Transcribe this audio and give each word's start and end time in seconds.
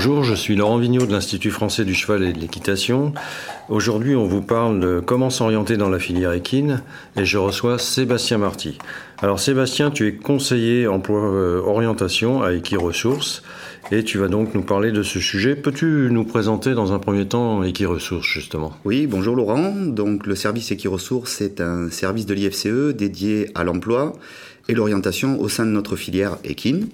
Bonjour, 0.00 0.22
je 0.22 0.36
suis 0.36 0.54
Laurent 0.54 0.78
Vigneault 0.78 1.06
de 1.06 1.10
l'Institut 1.10 1.50
français 1.50 1.84
du 1.84 1.92
cheval 1.92 2.22
et 2.22 2.32
de 2.32 2.38
l'équitation. 2.38 3.12
Aujourd'hui, 3.68 4.14
on 4.14 4.26
vous 4.26 4.42
parle 4.42 4.78
de 4.78 5.00
comment 5.04 5.28
s'orienter 5.28 5.76
dans 5.76 5.88
la 5.88 5.98
filière 5.98 6.30
équine 6.34 6.84
et 7.16 7.24
je 7.24 7.36
reçois 7.36 7.80
Sébastien 7.80 8.38
Marty. 8.38 8.78
Alors 9.20 9.40
Sébastien, 9.40 9.90
tu 9.90 10.06
es 10.06 10.14
conseiller 10.14 10.86
emploi 10.86 11.18
euh, 11.18 11.60
orientation 11.62 12.44
à 12.44 12.52
Equiresources 12.52 13.42
et 13.90 14.04
tu 14.04 14.18
vas 14.18 14.28
donc 14.28 14.54
nous 14.54 14.62
parler 14.62 14.92
de 14.92 15.02
ce 15.02 15.18
sujet. 15.18 15.56
Peux-tu 15.56 16.06
nous 16.12 16.24
présenter 16.24 16.74
dans 16.74 16.92
un 16.92 17.00
premier 17.00 17.26
temps 17.26 17.64
Equiresources 17.64 18.28
justement? 18.28 18.74
Oui, 18.84 19.08
bonjour 19.08 19.34
Laurent. 19.34 19.72
Donc 19.74 20.28
le 20.28 20.36
service 20.36 20.70
Equiresources 20.70 21.40
est 21.40 21.60
un 21.60 21.90
service 21.90 22.24
de 22.24 22.34
l'IFCE 22.34 22.94
dédié 22.94 23.50
à 23.56 23.64
l'emploi 23.64 24.12
et 24.68 24.74
l'orientation 24.74 25.40
au 25.40 25.48
sein 25.48 25.66
de 25.66 25.70
notre 25.70 25.96
filière 25.96 26.36
équine. 26.44 26.86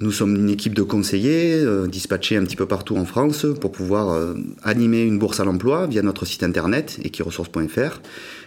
Nous 0.00 0.12
sommes 0.12 0.36
une 0.36 0.48
équipe 0.48 0.74
de 0.74 0.82
conseillers 0.82 1.54
euh, 1.54 1.88
dispatchés 1.88 2.36
un 2.36 2.44
petit 2.44 2.54
peu 2.54 2.66
partout 2.66 2.96
en 2.96 3.04
France 3.04 3.44
pour 3.60 3.72
pouvoir 3.72 4.10
euh, 4.10 4.34
animer 4.62 5.02
une 5.02 5.18
bourse 5.18 5.40
à 5.40 5.44
l'emploi 5.44 5.88
via 5.88 6.02
notre 6.02 6.24
site 6.24 6.44
internet 6.44 7.00
equiresources.fr 7.02 8.00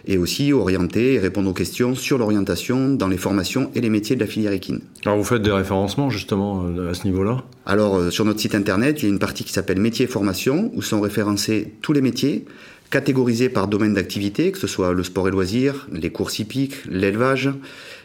et 0.08 0.18
aussi 0.18 0.54
orienter 0.54 1.16
et 1.16 1.20
répondre 1.20 1.50
aux 1.50 1.54
questions 1.54 1.94
sur 1.94 2.18
l'orientation 2.18 2.94
dans 2.94 3.10
les 3.10 3.18
formations 3.18 3.70
et 3.76 3.82
les 3.82 3.90
métiers 3.90 4.16
de 4.16 4.22
la 4.22 4.28
filière 4.28 4.54
équine. 4.54 4.80
Alors 5.06 5.18
vous 5.18 5.26
faites 5.26 5.42
des 5.42 5.52
référencements 5.52 6.10
justement 6.10 6.64
euh, 6.66 6.92
à 6.92 6.94
ce 6.94 7.06
niveau-là? 7.06 7.44
Alors 7.66 7.98
euh, 7.98 8.12
sur 8.12 8.24
notre 8.24 8.40
site 8.40 8.56
internet, 8.56 9.02
il 9.02 9.04
y 9.04 9.06
a 9.08 9.12
une 9.12 9.20
partie 9.20 9.44
qui 9.44 9.52
s'appelle 9.52 9.80
métiers 9.80 10.06
et 10.06 10.08
formations 10.08 10.72
où 10.74 10.82
sont 10.82 11.02
référencés 11.02 11.74
tous 11.82 11.92
les 11.92 12.02
métiers 12.02 12.46
catégorisés 12.92 13.50
par 13.50 13.68
domaine 13.68 13.94
d'activité, 13.94 14.52
que 14.52 14.58
ce 14.58 14.68
soit 14.68 14.94
le 14.94 15.04
sport 15.04 15.28
et 15.28 15.32
loisirs, 15.32 15.88
les 15.94 16.10
courses 16.10 16.40
hippiques, 16.40 16.76
l'élevage, 16.90 17.50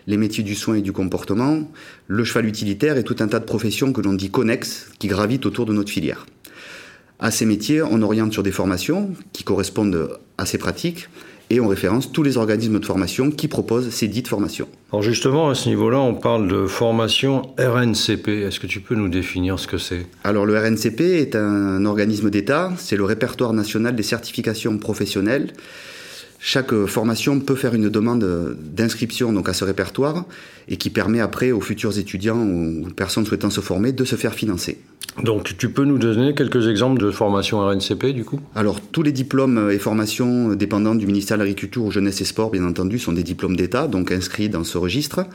les 0.07 0.17
métiers 0.17 0.45
du 0.45 0.55
soin 0.55 0.77
et 0.77 0.83
du 0.83 0.93
comportement, 0.93 1.71
le 2.07 2.25
cheval 2.25 2.47
utilitaire 2.47 2.97
et 2.97 3.05
tout 3.05 3.17
un 3.21 3.29
tas 3.29 3.41
de 3.41 3.45
professions 3.45 3.93
que 3.93 4.01
l'on 4.01 4.15
dit 4.15 4.31
connexes 4.31 4.89
qui 4.99 5.09
gravitent 5.09 5.47
autour 5.47 5.67
de 5.67 5.73
notre 5.73 5.91
filière. 5.91 6.27
À 7.19 7.31
ces 7.31 7.47
métiers, 7.47 7.83
on 7.83 8.03
oriente 8.03 8.33
sur 8.33 8.43
des 8.43 8.53
formations 8.53 9.15
qui 9.33 9.43
correspondent 9.43 10.19
à 10.37 10.45
ces 10.45 10.59
pratiques 10.59 11.09
et 11.49 11.61
on 11.61 11.69
référence 11.69 12.13
tous 12.13 12.23
les 12.23 12.37
organismes 12.37 12.81
de 12.81 12.85
formation 12.85 13.31
qui 13.31 13.49
proposent 13.49 13.91
ces 13.91 14.09
dites 14.09 14.29
formations. 14.29 14.69
Alors 14.93 15.03
justement, 15.03 15.49
à 15.49 15.55
ce 15.55 15.69
niveau-là, 15.69 15.99
on 15.99 16.15
parle 16.15 16.49
de 16.49 16.67
formation 16.67 17.43
RNCP. 17.59 18.29
Est-ce 18.29 18.61
que 18.61 18.67
tu 18.67 18.81
peux 18.81 18.97
nous 18.97 19.09
définir 19.09 19.59
ce 19.59 19.67
que 19.67 19.79
c'est? 19.79 20.07
Alors 20.25 20.45
le 20.45 20.59
RNCP 20.59 21.01
est 21.01 21.37
un 21.37 21.85
organisme 21.85 22.31
d'État, 22.31 22.73
c'est 22.77 22.97
le 22.97 23.05
répertoire 23.05 23.53
national 23.53 23.95
des 23.95 24.03
certifications 24.03 24.77
professionnelles. 24.79 25.53
Chaque 26.49 26.73
formation 26.87 27.41
peut 27.41 27.57
faire 27.57 27.75
une 27.75 27.89
demande 27.89 28.57
d'inscription 28.73 29.33
donc 29.33 29.49
à 29.49 29.53
ce 29.53 29.65
répertoire 29.65 30.27
et 30.69 30.77
qui 30.77 30.91
permet 30.91 31.19
après 31.19 31.51
aux 31.51 31.61
futurs 31.61 31.99
étudiants 31.99 32.41
ou 32.41 32.87
personnes 32.95 33.27
souhaitant 33.27 33.51
se 33.51 33.61
former 33.61 33.91
de 33.91 34.05
se 34.05 34.15
faire 34.15 34.33
financer. 34.33 34.79
Donc 35.25 35.57
tu 35.59 35.71
peux 35.71 35.85
nous 35.85 35.99
donner 35.99 36.37
quelques 36.37 36.69
exemples 36.69 37.03
de 37.03 37.11
formations 37.11 37.67
RNCP 37.67 38.13
du 38.15 38.25
coup? 38.25 38.39
Alors 38.55 38.81
tous 38.81 39.03
les 39.03 39.11
diplômes 39.11 39.73
et 39.73 39.79
formations 39.81 40.55
dépendant 40.55 40.95
du 40.95 41.05
ministère 41.05 41.37
de 41.37 41.43
l'Agriculture, 41.43 41.91
Jeunesse 41.91 42.21
et 42.21 42.25
Sport 42.25 42.53
bien 42.53 42.65
entendu 42.65 43.01
sont 43.01 43.13
des 43.13 43.25
diplômes 43.25 43.57
d'État 43.57 43.89
donc 43.89 44.13
inscrits 44.13 44.49
dans 44.49 44.63
ce 44.63 44.79
registre. 44.79 45.27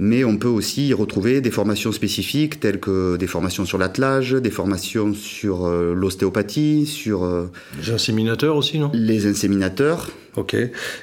Mais 0.00 0.22
on 0.22 0.36
peut 0.36 0.48
aussi 0.48 0.88
y 0.88 0.94
retrouver 0.94 1.40
des 1.40 1.50
formations 1.50 1.90
spécifiques 1.90 2.60
telles 2.60 2.78
que 2.78 3.16
des 3.16 3.26
formations 3.26 3.64
sur 3.64 3.78
l'attelage, 3.78 4.30
des 4.30 4.50
formations 4.50 5.12
sur 5.12 5.66
euh, 5.66 5.92
l'ostéopathie, 5.92 6.86
sur... 6.86 7.24
Euh, 7.24 7.50
les 7.84 7.92
inséminateurs 7.92 8.54
aussi 8.54 8.78
non? 8.78 8.92
Les 8.94 9.26
inséminateurs. 9.26 10.10
Ok. 10.36 10.56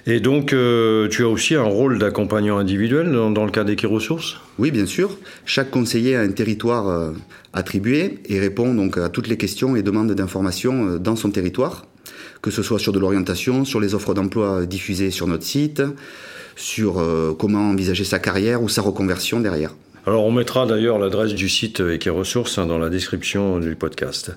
Et 0.07 0.19
donc 0.21 0.53
euh, 0.53 1.09
tu 1.09 1.23
as 1.23 1.27
aussi 1.27 1.55
un 1.55 1.63
rôle 1.63 1.99
d'accompagnant 1.99 2.57
individuel 2.57 3.11
dans, 3.11 3.31
dans 3.31 3.43
le 3.43 3.51
cas 3.51 3.65
d'Equiresources 3.65 4.37
Oui 4.59 4.71
bien 4.71 4.85
sûr. 4.85 5.17
Chaque 5.45 5.71
conseiller 5.71 6.15
a 6.15 6.21
un 6.21 6.31
territoire 6.31 7.13
attribué 7.51 8.19
et 8.27 8.39
répond 8.39 8.73
donc 8.73 8.97
à 8.97 9.09
toutes 9.09 9.27
les 9.27 9.37
questions 9.37 9.75
et 9.75 9.83
demandes 9.83 10.13
d'informations 10.13 10.95
dans 10.95 11.17
son 11.17 11.31
territoire, 11.31 11.85
que 12.41 12.49
ce 12.49 12.63
soit 12.63 12.79
sur 12.79 12.93
de 12.93 12.99
l'orientation, 12.99 13.65
sur 13.65 13.81
les 13.81 13.93
offres 13.93 14.13
d'emploi 14.13 14.65
diffusées 14.65 15.11
sur 15.11 15.27
notre 15.27 15.43
site, 15.43 15.81
sur 16.55 16.99
euh, 16.99 17.35
comment 17.37 17.69
envisager 17.69 18.03
sa 18.03 18.19
carrière 18.19 18.61
ou 18.63 18.69
sa 18.69 18.81
reconversion 18.81 19.39
derrière. 19.39 19.71
Alors 20.07 20.23
on 20.25 20.31
mettra 20.31 20.67
d'ailleurs 20.67 20.99
l'adresse 20.99 21.33
du 21.33 21.49
site 21.49 21.79
Equiresources 21.79 22.59
hein, 22.59 22.67
dans 22.67 22.77
la 22.77 22.89
description 22.89 23.57
du 23.59 23.75
podcast. 23.75 24.31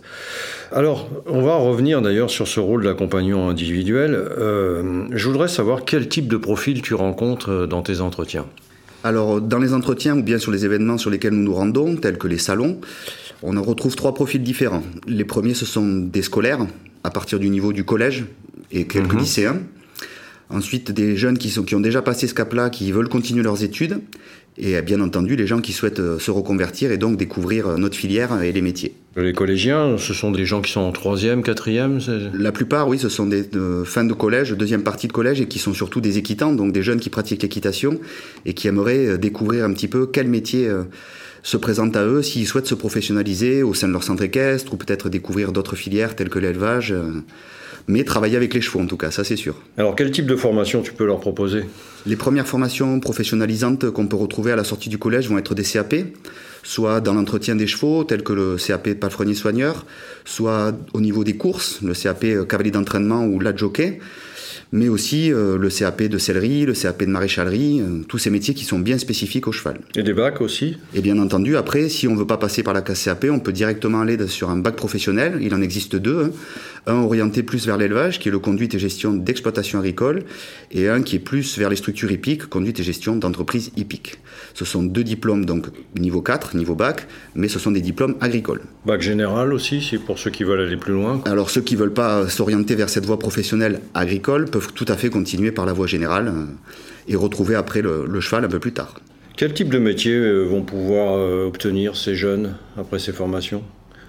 Alors 0.73 1.11
on 1.27 1.43
va 1.43 1.57
revenir 1.57 2.01
d'ailleurs 2.01 2.31
sur 2.31 2.49
ce 2.49 2.59
rôle 2.59 2.85
d'accompagnant 2.85 3.49
individuel. 3.51 4.15
Euh, 4.15 5.05
je 5.13 5.29
voudrais 5.29 5.49
savoir 5.49 5.85
quel 5.85 6.09
type 6.09 6.27
de 6.27 6.39
profil 6.39 6.81
tu 6.81 6.95
rencontres 6.95 7.67
dans 7.67 7.83
tes 7.83 8.01
entretiens. 8.01 8.47
Alors, 9.05 9.41
dans 9.41 9.59
les 9.61 9.75
entretiens 9.75 10.17
ou 10.19 10.23
bien 10.25 10.39
sur 10.39 10.51
les 10.51 10.65
événements 10.65 10.99
sur 10.99 11.09
lesquels 11.09 11.33
nous 11.33 11.45
nous 11.45 11.55
rendons, 11.55 11.95
tels 11.97 12.19
que 12.19 12.27
les 12.27 12.37
salons, 12.39 12.81
on 13.45 13.57
en 13.57 13.63
retrouve 13.63 13.95
trois 13.95 14.13
profils 14.13 14.43
différents. 14.43 14.83
Les 15.07 15.25
premiers, 15.25 15.55
ce 15.55 15.67
sont 15.67 15.87
des 15.87 16.23
scolaires, 16.23 16.67
à 17.05 17.11
partir 17.11 17.39
du 17.39 17.49
niveau 17.49 17.73
du 17.73 17.85
collège 17.85 18.25
et 18.73 18.87
quelques 18.89 19.13
Mhm. 19.13 19.21
lycéens. 19.21 19.57
Ensuite, 20.51 20.93
des 20.93 21.17
jeunes 21.17 21.39
qui, 21.39 21.51
sont, 21.51 21.63
qui 21.63 21.75
ont 21.75 21.81
déjà 21.81 22.03
passé 22.03 22.27
ce 22.27 22.35
cap-là, 22.35 22.71
qui 22.71 22.91
veulent 22.93 23.09
continuer 23.09 23.43
leurs 23.43 23.63
études. 23.63 24.01
Et 24.57 24.81
bien 24.83 25.01
entendu, 25.01 25.37
les 25.37 25.47
gens 25.47 25.61
qui 25.61 25.73
souhaitent 25.73 26.01
euh, 26.01 26.19
se 26.19 26.33
reconvertir 26.33 26.91
et 26.91 26.99
donc 26.99 27.17
découvrir 27.17 27.69
euh, 27.69 27.77
notre 27.77 27.97
filière 27.97 28.43
et 28.43 28.51
les 28.51 28.61
métiers. 28.61 28.93
Les 29.17 29.33
collégiens, 29.33 29.97
ce 29.99 30.15
sont 30.15 30.31
des 30.31 30.45
gens 30.45 30.61
qui 30.61 30.73
sont 30.73 30.81
en 30.81 30.93
troisième, 30.93 31.43
quatrième 31.43 31.99
La 32.35 32.53
plupart, 32.53 32.89
oui, 32.89 32.99
ce 32.99 33.09
sont 33.09 33.27
des 33.27 33.45
euh, 33.55 33.85
fins 33.85 34.05
de 34.05 34.13
collège, 34.13 34.53
deuxième 34.53 34.83
partie 34.83 35.09
de 35.09 35.13
collège, 35.13 35.41
et 35.41 35.47
qui 35.47 35.59
sont 35.59 35.75
surtout 35.75 36.01
des 36.01 36.19
équitants, 36.19 36.53
donc 36.53 36.73
des 36.73 36.83
jeunes 36.83 37.01
qui 37.01 37.11
pratiquent 37.11 37.43
l'équitation 37.43 37.99
et 38.47 38.55
qui 38.55 38.69
aimeraient 38.69 39.07
euh, 39.07 39.19
découvrir 39.19 39.65
un 39.65 39.73
petit 39.73 39.89
peu 39.89 40.07
quel 40.07 40.29
métier 40.29 40.69
euh, 40.69 40.85
se 41.43 41.57
présente 41.57 41.97
à 41.97 42.05
eux 42.05 42.23
s'ils 42.23 42.47
souhaitent 42.47 42.67
se 42.67 42.75
professionnaliser 42.75 43.63
au 43.63 43.75
sein 43.75 43.89
de 43.89 43.93
leur 43.93 44.03
centre 44.03 44.23
équestre 44.23 44.75
ou 44.75 44.77
peut-être 44.77 45.09
découvrir 45.09 45.53
d'autres 45.53 45.77
filières 45.77 46.15
telles 46.15 46.29
que 46.29 46.39
l'élevage, 46.39 46.93
euh, 46.93 47.23
mais 47.87 48.05
travailler 48.05 48.37
avec 48.37 48.55
les 48.55 48.61
chevaux 48.61 48.81
en 48.81 48.87
tout 48.87 48.97
cas, 48.97 49.11
ça 49.11 49.25
c'est 49.25 49.37
sûr. 49.37 49.55
Alors 49.77 49.95
quel 49.97 50.11
type 50.11 50.27
de 50.27 50.37
formation 50.37 50.83
tu 50.83 50.93
peux 50.93 51.07
leur 51.07 51.21
proposer? 51.21 51.65
Les 52.07 52.17
premières 52.17 52.47
formations 52.47 53.01
professionnalisantes 53.01 53.91
qu'on 53.91 54.07
peut 54.07 54.17
retrouver 54.17 54.53
à 54.53 54.57
la 54.57 54.65
sortie 54.65 54.89
du 54.89 54.99
collège 54.99 55.29
vont 55.29 55.39
être 55.39 55.55
des 55.55 55.65
CAP, 55.65 55.95
soit 56.63 57.01
dans 57.01 57.15
l'entretien 57.15 57.55
des 57.57 57.67
chevaux, 57.67 58.05
tel 58.05 58.23
que 58.23 58.33
le 58.33 58.57
CAP 58.57 58.95
palefrenier 58.95 59.35
soigneur, 59.35 59.85
soit 60.25 60.73
au 60.93 61.01
niveau 61.01 61.25
des 61.25 61.37
courses, 61.37 61.81
le 61.83 61.95
CAP 61.95 62.25
euh, 62.25 62.45
cavalier 62.45 62.71
d'entraînement 62.71 63.25
ou 63.27 63.41
la 63.41 63.55
jockey, 63.55 63.99
mais 64.71 64.89
aussi 64.89 65.33
euh, 65.33 65.57
le 65.57 65.71
CAP 65.71 66.03
de 66.05 66.19
sellerie, 66.19 66.67
le 66.67 66.75
CAP 66.75 67.01
de 67.05 67.11
maréchalerie, 67.11 67.81
euh, 67.81 68.03
tous 68.07 68.19
ces 68.19 68.31
métiers 68.31 68.55
qui 68.55 68.65
sont 68.65 68.79
bien 68.79 68.99
spécifiques 68.99 69.49
au 69.49 69.53
cheval. 69.53 69.81
Et 69.97 70.03
des 70.03 70.13
bacs 70.13 70.41
aussi? 70.41 70.77
Et 70.95 71.01
bien 71.01 71.19
entendu, 71.19 71.57
après, 71.57 71.89
si 71.89 72.07
on 72.07 72.15
ne 72.15 72.19
veut 72.19 72.27
pas 72.27 72.37
passer 72.37 72.63
par 72.63 72.75
la 72.75 72.83
case 72.83 73.03
CAP, 73.05 73.27
on 73.31 73.41
peut 73.41 73.53
directement 73.53 74.01
aller 74.01 74.27
sur 74.29 74.51
un 74.51 74.57
bac 74.57 74.77
professionnel. 74.77 75.39
Il 75.41 75.55
en 75.55 75.63
existe 75.63 75.97
deux. 75.97 76.25
hein. 76.25 76.31
Un 76.87 76.95
orienté 76.95 77.43
plus 77.43 77.67
vers 77.67 77.77
l'élevage, 77.77 78.19
qui 78.19 78.29
est 78.29 78.33
le 78.33 78.39
conduite 78.39 78.75
et 78.75 78.79
gestion 78.79 79.13
d'exploitation 79.13 79.79
agricole, 79.79 80.25
et 80.71 80.89
un 80.89 81.03
qui 81.03 81.17
est 81.17 81.21
plus 81.21 81.59
vers 81.59 81.71
les 81.71 81.77
structures 81.77 82.11
hippiques, 82.11 82.47
conduite 82.47 82.81
et 82.81 82.83
gestion 82.83 83.17
d'entreprises 83.17 83.71
hippiques. 83.77 84.19
Ce 84.55 84.65
sont 84.65 84.83
deux 84.83 85.05
diplômes, 85.05 85.45
donc 85.45 85.67
niveau 85.99 86.23
4, 86.23 86.57
niveau 86.57 86.75
bac, 86.75 87.07
mais 87.35 87.49
ce 87.49 87.59
sont 87.59 87.71
des 87.71 87.81
diplômes 87.81 88.17
agricoles. 88.21 88.63
Bac 88.87 89.01
général 89.01 89.53
aussi, 89.53 89.83
c'est 89.83 89.99
pour 89.99 90.19
ceux 90.19 90.31
qui 90.31 90.45
veulent 90.45 90.61
aller 90.61 90.77
plus 90.77 90.93
loin. 90.93 91.21
Alors 91.27 91.51
ceux 91.51 91.61
qui 91.61 91.77
veulent 91.77 91.93
pas 91.93 92.29
s'orienter 92.29 92.75
vers 92.75 92.89
cette 92.89 93.07
voie 93.07 93.19
professionnelle 93.19 93.81
agricole 93.95 94.47
peuvent 94.47 94.73
tout 94.75 94.87
à 94.89 94.97
fait 94.97 95.11
continuer 95.11 95.53
par 95.53 95.67
la 95.67 95.73
voie 95.73 95.87
générale 95.87 96.29
euh, 96.29 96.45
et 97.09 97.17
retrouver 97.17 97.55
après 97.55 97.83
le, 97.83 98.07
le 98.09 98.21
cheval 98.21 98.45
un 98.45 98.49
peu 98.49 98.59
plus 98.59 98.73
tard. 98.73 99.01
Quel 99.37 99.55
type 99.55 99.71
de 99.71 99.79
métier 99.79 100.15
euh, 100.15 100.43
vont 100.43 100.63
pouvoir 100.63 101.15
euh, 101.17 101.47
obtenir 101.47 101.97
ces 101.97 102.17
jeunes 102.17 102.57
après 102.77 102.99
ces 102.99 103.13
formations? 103.13 103.63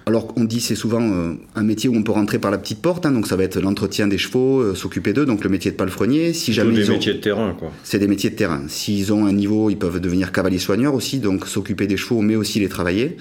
Alors 0.09 0.33
on 0.37 0.43
dit 0.43 0.59
c'est 0.59 0.73
souvent 0.73 1.03
euh, 1.03 1.33
un 1.53 1.61
métier 1.61 1.87
où 1.87 1.95
on 1.95 2.01
peut 2.01 2.11
rentrer 2.11 2.39
par 2.39 2.49
la 2.49 2.57
petite 2.57 2.81
porte, 2.81 3.05
hein, 3.05 3.11
donc 3.11 3.27
ça 3.27 3.35
va 3.35 3.43
être 3.43 3.59
l'entretien 3.61 4.07
des 4.07 4.17
chevaux, 4.17 4.59
euh, 4.59 4.73
s'occuper 4.73 5.13
d'eux, 5.13 5.27
donc 5.27 5.43
le 5.43 5.51
métier 5.51 5.69
de 5.69 5.75
palefrenier. 5.75 6.33
Si 6.33 6.51
jamais 6.51 6.73
des 6.73 6.81
ils 6.85 6.89
ont- 6.89 6.93
métiers 6.95 7.13
de 7.13 7.19
terrain, 7.19 7.53
quoi. 7.53 7.71
c'est 7.83 7.99
des 7.99 8.07
métiers 8.07 8.31
de 8.31 8.35
terrain. 8.35 8.63
S'ils 8.69 9.13
ont 9.13 9.27
un 9.27 9.33
niveau, 9.33 9.69
ils 9.69 9.77
peuvent 9.77 9.99
devenir 10.01 10.31
cavaliers 10.31 10.57
soigneurs 10.57 10.95
aussi, 10.95 11.19
donc 11.19 11.45
s'occuper 11.45 11.85
des 11.85 11.95
chevaux, 11.95 12.21
mais 12.21 12.35
aussi 12.35 12.59
les 12.59 12.69
travailler. 12.69 13.17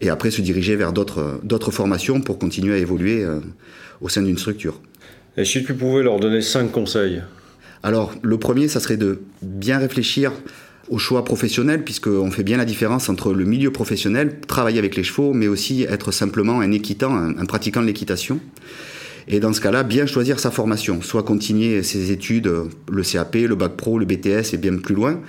Et 0.00 0.08
après 0.08 0.30
se 0.30 0.40
diriger 0.40 0.76
vers 0.76 0.92
d'autres 0.92 1.40
d'autres 1.42 1.72
formations 1.72 2.20
pour 2.20 2.38
continuer 2.38 2.74
à 2.74 2.78
évoluer 2.78 3.24
euh, 3.24 3.40
au 4.00 4.08
sein 4.08 4.22
d'une 4.22 4.38
structure. 4.38 4.80
Et 5.36 5.44
si 5.44 5.64
tu 5.64 5.74
pouvais 5.74 6.04
leur 6.04 6.20
donner 6.20 6.42
cinq 6.42 6.70
conseils 6.70 7.22
Alors, 7.82 8.12
le 8.22 8.38
premier, 8.38 8.68
ça 8.68 8.78
serait 8.78 8.96
de 8.96 9.18
bien 9.42 9.78
réfléchir 9.78 10.30
au 10.88 10.98
choix 10.98 11.24
professionnel, 11.24 11.84
puisqu'on 11.84 12.30
fait 12.30 12.42
bien 12.42 12.56
la 12.56 12.64
différence 12.64 13.08
entre 13.08 13.32
le 13.32 13.44
milieu 13.44 13.70
professionnel, 13.70 14.40
travailler 14.46 14.78
avec 14.78 14.96
les 14.96 15.04
chevaux, 15.04 15.32
mais 15.32 15.48
aussi 15.48 15.82
être 15.82 16.12
simplement 16.12 16.60
un 16.60 16.72
équitant, 16.72 17.14
un, 17.14 17.36
un 17.38 17.44
pratiquant 17.46 17.80
de 17.80 17.86
l'équitation. 17.86 18.40
Et 19.28 19.40
dans 19.40 19.52
ce 19.52 19.60
cas-là, 19.60 19.82
bien 19.82 20.06
choisir 20.06 20.38
sa 20.38 20.50
formation, 20.50 21.00
soit 21.00 21.22
continuer 21.22 21.82
ses 21.82 22.12
études, 22.12 22.50
le 22.90 23.02
CAP, 23.02 23.36
le 23.36 23.54
bac 23.54 23.72
pro, 23.76 23.98
le 23.98 24.04
BTS 24.04 24.52
et 24.52 24.58
bien 24.58 24.76
plus 24.76 24.94
loin, 24.94 25.20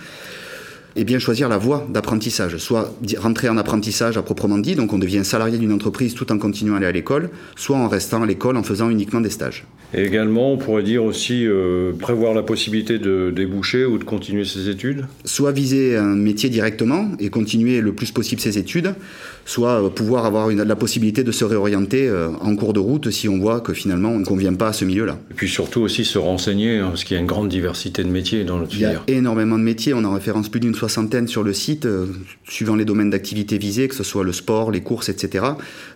et 0.95 1.03
bien 1.03 1.19
choisir 1.19 1.49
la 1.49 1.57
voie 1.57 1.85
d'apprentissage, 1.89 2.57
soit 2.57 2.93
rentrer 3.17 3.49
en 3.49 3.57
apprentissage 3.57 4.17
à 4.17 4.21
proprement 4.21 4.57
dit, 4.57 4.75
donc 4.75 4.93
on 4.93 4.97
devient 4.97 5.25
salarié 5.25 5.57
d'une 5.57 5.73
entreprise 5.73 6.13
tout 6.13 6.31
en 6.31 6.37
continuant 6.37 6.75
à 6.75 6.77
aller 6.77 6.85
à 6.85 6.91
l'école, 6.91 7.29
soit 7.55 7.77
en 7.77 7.87
restant 7.87 8.23
à 8.23 8.25
l'école 8.25 8.57
en 8.57 8.63
faisant 8.63 8.89
uniquement 8.89 9.21
des 9.21 9.29
stages. 9.29 9.65
Et 9.93 10.03
également, 10.03 10.51
on 10.51 10.57
pourrait 10.57 10.83
dire 10.83 11.03
aussi 11.03 11.45
euh, 11.45 11.93
prévoir 11.93 12.33
la 12.33 12.43
possibilité 12.43 12.99
de 12.99 13.31
déboucher 13.33 13.85
ou 13.85 13.97
de 13.97 14.03
continuer 14.03 14.43
ses 14.43 14.67
études? 14.67 15.05
Soit 15.23 15.51
viser 15.51 15.95
un 15.95 16.15
métier 16.15 16.49
directement 16.49 17.11
et 17.19 17.29
continuer 17.29 17.81
le 17.81 17.93
plus 17.93 18.11
possible 18.11 18.41
ses 18.41 18.57
études, 18.57 18.93
soit 19.45 19.83
euh, 19.83 19.89
pouvoir 19.89 20.25
avoir 20.25 20.49
une, 20.49 20.63
la 20.63 20.75
possibilité 20.75 21.23
de 21.23 21.31
se 21.31 21.45
réorienter 21.45 22.09
euh, 22.09 22.29
en 22.41 22.55
cours 22.55 22.73
de 22.73 22.79
route 22.79 23.09
si 23.11 23.29
on 23.29 23.37
voit 23.37 23.61
que 23.61 23.73
finalement 23.73 24.09
on 24.09 24.19
ne 24.19 24.25
convient 24.25 24.53
pas 24.53 24.69
à 24.69 24.73
ce 24.73 24.85
milieu-là. 24.85 25.17
Et 25.31 25.33
puis 25.33 25.47
surtout 25.47 25.81
aussi 25.81 26.03
se 26.03 26.17
renseigner, 26.17 26.79
hein, 26.79 26.87
parce 26.89 27.03
qu'il 27.03 27.15
y 27.15 27.17
a 27.17 27.21
une 27.21 27.27
grande 27.27 27.49
diversité 27.49 28.03
de 28.03 28.09
métiers 28.09 28.43
dans 28.43 28.57
notre 28.57 28.73
filière. 28.73 29.03
Il 29.07 29.13
y 29.13 29.15
a 29.15 29.19
énormément 29.19 29.57
de 29.57 29.63
métiers, 29.63 29.93
on 29.93 30.03
en 30.03 30.13
référence 30.13 30.49
plus 30.49 30.59
d'une 30.59 30.75
soixantaine 30.75 30.84
sur 31.27 31.43
le 31.43 31.53
site, 31.53 31.87
suivant 32.47 32.75
les 32.75 32.85
domaines 32.85 33.09
d'activité 33.09 33.57
visés, 33.57 33.87
que 33.87 33.95
ce 33.95 34.03
soit 34.03 34.23
le 34.23 34.33
sport, 34.33 34.71
les 34.71 34.81
courses, 34.81 35.09
etc. 35.09 35.45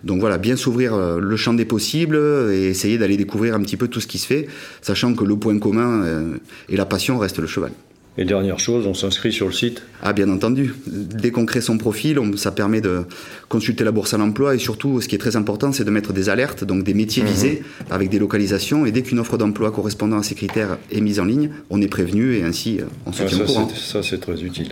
Donc 0.04 0.20
voilà, 0.20 0.38
bien 0.38 0.56
s'ouvrir 0.56 0.96
le 0.96 1.36
champ 1.36 1.54
des 1.54 1.64
possibles 1.64 2.16
et 2.52 2.68
essayer 2.68 2.98
d'aller 2.98 3.16
découvrir 3.16 3.54
un 3.54 3.60
petit 3.60 3.76
peu 3.76 3.88
tout 3.88 4.00
ce 4.00 4.06
qui 4.06 4.18
se 4.18 4.26
fait, 4.26 4.48
sachant 4.82 5.14
que 5.14 5.24
le 5.24 5.36
point 5.36 5.58
commun 5.58 6.02
euh, 6.02 6.36
et 6.68 6.76
la 6.76 6.86
passion 6.86 7.18
restent 7.18 7.38
le 7.38 7.46
cheval. 7.46 7.72
Et 8.18 8.24
dernière 8.24 8.58
chose, 8.58 8.86
on 8.86 8.94
s'inscrit 8.94 9.32
sur 9.32 9.46
le 9.46 9.52
site 9.52 9.82
Ah 10.02 10.12
bien 10.12 10.28
entendu. 10.28 10.74
Dès 10.86 11.30
qu'on 11.30 11.46
crée 11.46 11.60
son 11.60 11.78
profil, 11.78 12.18
ça 12.36 12.50
permet 12.50 12.80
de 12.80 13.02
consulter 13.48 13.84
la 13.84 13.92
bourse 13.92 14.14
à 14.14 14.18
l'emploi 14.18 14.56
et 14.56 14.58
surtout, 14.58 15.00
ce 15.00 15.06
qui 15.06 15.14
est 15.14 15.18
très 15.18 15.36
important, 15.36 15.72
c'est 15.72 15.84
de 15.84 15.90
mettre 15.90 16.12
des 16.12 16.28
alertes, 16.28 16.64
donc 16.64 16.82
des 16.82 16.92
métiers 16.92 17.22
mhm. 17.22 17.28
visés 17.28 17.62
avec 17.88 18.10
des 18.10 18.18
localisations. 18.18 18.84
Et 18.84 18.90
dès 18.90 19.02
qu'une 19.02 19.20
offre 19.20 19.38
d'emploi 19.38 19.70
correspondant 19.70 20.18
à 20.18 20.22
ces 20.24 20.34
critères 20.34 20.78
est 20.90 21.00
mise 21.00 21.20
en 21.20 21.24
ligne, 21.24 21.50
on 21.70 21.80
est 21.80 21.88
prévenu 21.88 22.34
et 22.34 22.42
ainsi 22.42 22.80
on 23.06 23.12
se 23.12 23.22
tient 23.22 23.40
au 23.40 23.44
courant. 23.44 23.68
Ça, 23.76 24.02
c'est 24.02 24.18
très 24.18 24.42
utile. 24.42 24.70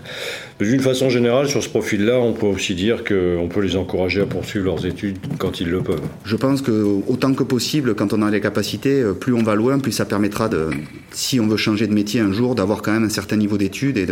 D'une 0.59 0.81
façon 0.81 1.09
générale, 1.09 1.49
sur 1.49 1.63
ce 1.63 1.69
profil-là, 1.69 2.19
on 2.19 2.33
peut 2.33 2.47
aussi 2.47 2.75
dire 2.75 3.05
qu'on 3.05 3.49
peut 3.49 3.61
les 3.61 3.77
encourager 3.77 4.21
à 4.21 4.27
poursuivre 4.27 4.65
leurs 4.65 4.85
études 4.85 5.19
quand 5.39 5.61
ils 5.61 5.69
le 5.69 5.81
peuvent. 5.81 6.03
Je 6.25 6.35
pense 6.35 6.61
que 6.61 7.01
autant 7.07 7.35
que 7.35 7.45
possible, 7.45 7.95
quand 7.95 8.13
on 8.13 8.23
a 8.23 8.31
les 8.31 8.41
capacités, 8.41 9.05
plus 9.21 9.33
on 9.33 9.45
va 9.45 9.55
loin, 9.55 9.79
plus 9.79 9.93
ça 9.93 10.05
permettra 10.05 10.49
de, 10.49 10.71
si 11.13 11.39
on 11.39 11.47
veut 11.47 11.57
changer 11.57 11.87
de 11.87 11.95
métier 11.95 12.21
un 12.21 12.33
jour, 12.33 12.57
d'avoir 12.57 12.83
quand 12.83 12.93
même 12.93 13.05
un 13.05 13.09
certain 13.09 13.28
niveau 13.37 13.59
d'études 13.59 13.97
et 13.99 14.07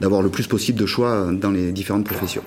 d'avoir 0.00 0.22
le 0.22 0.28
plus 0.28 0.46
possible 0.46 0.78
de 0.78 0.86
choix 0.86 1.30
dans 1.32 1.50
les 1.50 1.72
différentes 1.72 2.04
professions. 2.04 2.44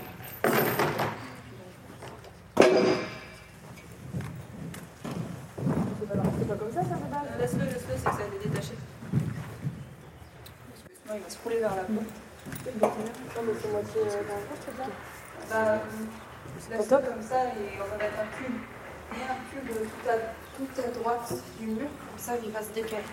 Tout 20.57 20.81
à 20.81 20.87
droite 20.99 21.33
du 21.59 21.67
mur, 21.67 21.77
comme 21.79 22.17
ça 22.17 22.33
il 22.43 22.51
va 22.51 22.61
se 22.61 22.71
décaler. 22.73 23.03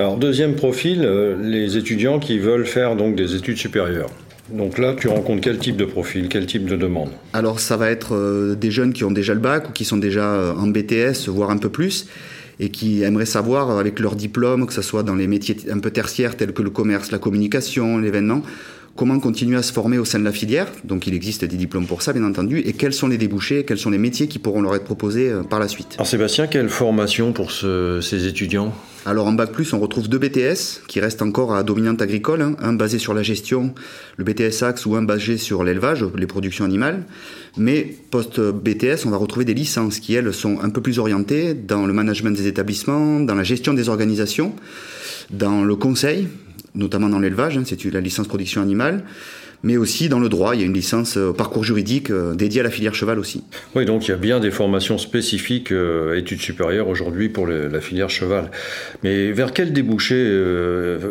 Alors 0.00 0.16
deuxième 0.16 0.54
profil, 0.54 1.02
euh, 1.04 1.36
les 1.42 1.76
étudiants 1.76 2.20
qui 2.20 2.38
veulent 2.38 2.64
faire 2.64 2.96
donc 2.96 3.16
des 3.16 3.34
études 3.34 3.58
supérieures. 3.58 4.08
Donc 4.50 4.78
là, 4.78 4.94
tu 4.98 5.08
rencontres 5.08 5.42
quel 5.42 5.58
type 5.58 5.76
de 5.76 5.84
profil, 5.84 6.28
quel 6.30 6.46
type 6.46 6.64
de 6.64 6.74
demande 6.74 7.10
Alors 7.34 7.60
ça 7.60 7.76
va 7.76 7.90
être 7.90 8.14
euh, 8.14 8.54
des 8.54 8.70
jeunes 8.70 8.94
qui 8.94 9.04
ont 9.04 9.10
déjà 9.10 9.34
le 9.34 9.40
bac 9.40 9.68
ou 9.68 9.72
qui 9.72 9.84
sont 9.84 9.98
déjà 9.98 10.24
euh, 10.24 10.54
en 10.54 10.68
BTS, 10.68 11.28
voire 11.28 11.50
un 11.50 11.58
peu 11.58 11.68
plus, 11.68 12.06
et 12.60 12.70
qui 12.70 13.02
aimeraient 13.02 13.26
savoir 13.26 13.78
avec 13.78 14.00
leur 14.00 14.16
diplôme, 14.16 14.66
que 14.66 14.72
ce 14.72 14.80
soit 14.80 15.02
dans 15.02 15.16
les 15.16 15.26
métiers 15.26 15.58
un 15.70 15.80
peu 15.80 15.90
tertiaires 15.90 16.34
tels 16.34 16.54
que 16.54 16.62
le 16.62 16.70
commerce, 16.70 17.10
la 17.10 17.18
communication, 17.18 17.98
l'événement, 17.98 18.40
comment 18.96 19.20
continuer 19.20 19.58
à 19.58 19.62
se 19.62 19.70
former 19.70 19.98
au 19.98 20.06
sein 20.06 20.18
de 20.18 20.24
la 20.24 20.32
filière. 20.32 20.68
Donc 20.82 21.08
il 21.08 21.12
existe 21.12 21.44
des 21.44 21.58
diplômes 21.58 21.86
pour 21.86 22.00
ça, 22.00 22.14
bien 22.14 22.24
entendu. 22.24 22.60
Et 22.60 22.72
quels 22.72 22.94
sont 22.94 23.08
les 23.08 23.18
débouchés, 23.18 23.64
quels 23.64 23.76
sont 23.78 23.90
les 23.90 23.98
métiers 23.98 24.28
qui 24.28 24.38
pourront 24.38 24.62
leur 24.62 24.74
être 24.74 24.84
proposés 24.84 25.28
euh, 25.28 25.42
par 25.42 25.60
la 25.60 25.68
suite. 25.68 25.96
Alors 25.96 26.06
Sébastien, 26.06 26.46
quelle 26.46 26.70
formation 26.70 27.34
pour 27.34 27.52
ces 27.52 28.26
étudiants? 28.26 28.72
Alors 29.06 29.26
en 29.26 29.32
Bac 29.32 29.52
Plus, 29.52 29.72
on 29.72 29.80
retrouve 29.80 30.08
deux 30.08 30.18
BTS 30.18 30.82
qui 30.86 31.00
restent 31.00 31.22
encore 31.22 31.54
à 31.54 31.62
dominante 31.62 32.02
agricole, 32.02 32.42
hein. 32.42 32.56
un 32.60 32.74
basé 32.74 32.98
sur 32.98 33.14
la 33.14 33.22
gestion, 33.22 33.74
le 34.18 34.24
BTS 34.24 34.62
Axe, 34.62 34.84
ou 34.84 34.94
un 34.94 35.02
basé 35.02 35.38
sur 35.38 35.64
l'élevage, 35.64 36.04
les 36.16 36.26
productions 36.26 36.66
animales. 36.66 37.04
Mais 37.56 37.96
post-BTS, 38.10 39.06
on 39.06 39.10
va 39.10 39.16
retrouver 39.16 39.46
des 39.46 39.54
licences 39.54 40.00
qui, 40.00 40.14
elles, 40.14 40.34
sont 40.34 40.60
un 40.60 40.68
peu 40.68 40.82
plus 40.82 40.98
orientées 40.98 41.54
dans 41.54 41.86
le 41.86 41.94
management 41.94 42.36
des 42.36 42.46
établissements, 42.46 43.20
dans 43.20 43.34
la 43.34 43.42
gestion 43.42 43.72
des 43.72 43.88
organisations, 43.88 44.54
dans 45.30 45.64
le 45.64 45.76
conseil, 45.76 46.28
notamment 46.74 47.08
dans 47.08 47.18
l'élevage, 47.18 47.56
hein, 47.56 47.62
c'est 47.64 47.82
la 47.86 48.00
licence 48.00 48.28
production 48.28 48.60
animale, 48.60 49.04
mais 49.62 49.76
aussi 49.76 50.08
dans 50.08 50.18
le 50.18 50.28
droit. 50.28 50.54
Il 50.54 50.60
y 50.60 50.62
a 50.62 50.66
une 50.66 50.74
licence 50.74 51.16
euh, 51.16 51.32
parcours 51.32 51.64
juridique 51.64 52.10
euh, 52.10 52.34
dédiée 52.34 52.60
à 52.60 52.64
la 52.64 52.70
filière 52.70 52.94
cheval 52.94 53.18
aussi. 53.18 53.44
Oui, 53.74 53.84
donc 53.84 54.08
il 54.08 54.10
y 54.10 54.14
a 54.14 54.16
bien 54.16 54.40
des 54.40 54.50
formations 54.50 54.98
spécifiques 54.98 55.72
euh, 55.72 56.16
études 56.16 56.40
supérieures 56.40 56.88
aujourd'hui 56.88 57.28
pour 57.28 57.46
la 57.46 57.80
filière 57.80 58.10
cheval. 58.10 58.50
Mais 59.02 59.32
vers 59.32 59.52
quel 59.52 59.72
débouché 59.72 60.10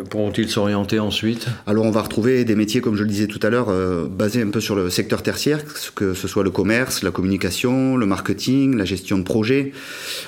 pourront-ils 0.08 0.48
s'orienter 0.48 0.98
ensuite? 0.98 1.46
Alors 1.66 1.84
on 1.84 1.90
va 1.90 2.02
retrouver 2.02 2.44
des 2.44 2.54
métiers, 2.54 2.80
comme 2.80 2.96
je 2.96 3.02
le 3.02 3.08
disais 3.08 3.26
tout 3.26 3.40
à 3.42 3.50
l'heure, 3.50 3.68
basés 4.08 4.42
un 4.42 4.48
peu 4.48 4.60
sur 4.60 4.74
le 4.74 4.90
secteur 4.90 5.22
tertiaire, 5.22 5.60
que 5.94 6.14
ce 6.14 6.28
soit 6.28 6.44
le 6.44 6.50
commerce, 6.50 7.02
la 7.02 7.10
communication, 7.10 7.96
le 7.96 8.06
marketing, 8.06 8.76
la 8.76 8.84
gestion 8.84 9.18
de 9.18 9.24
projets. 9.24 9.72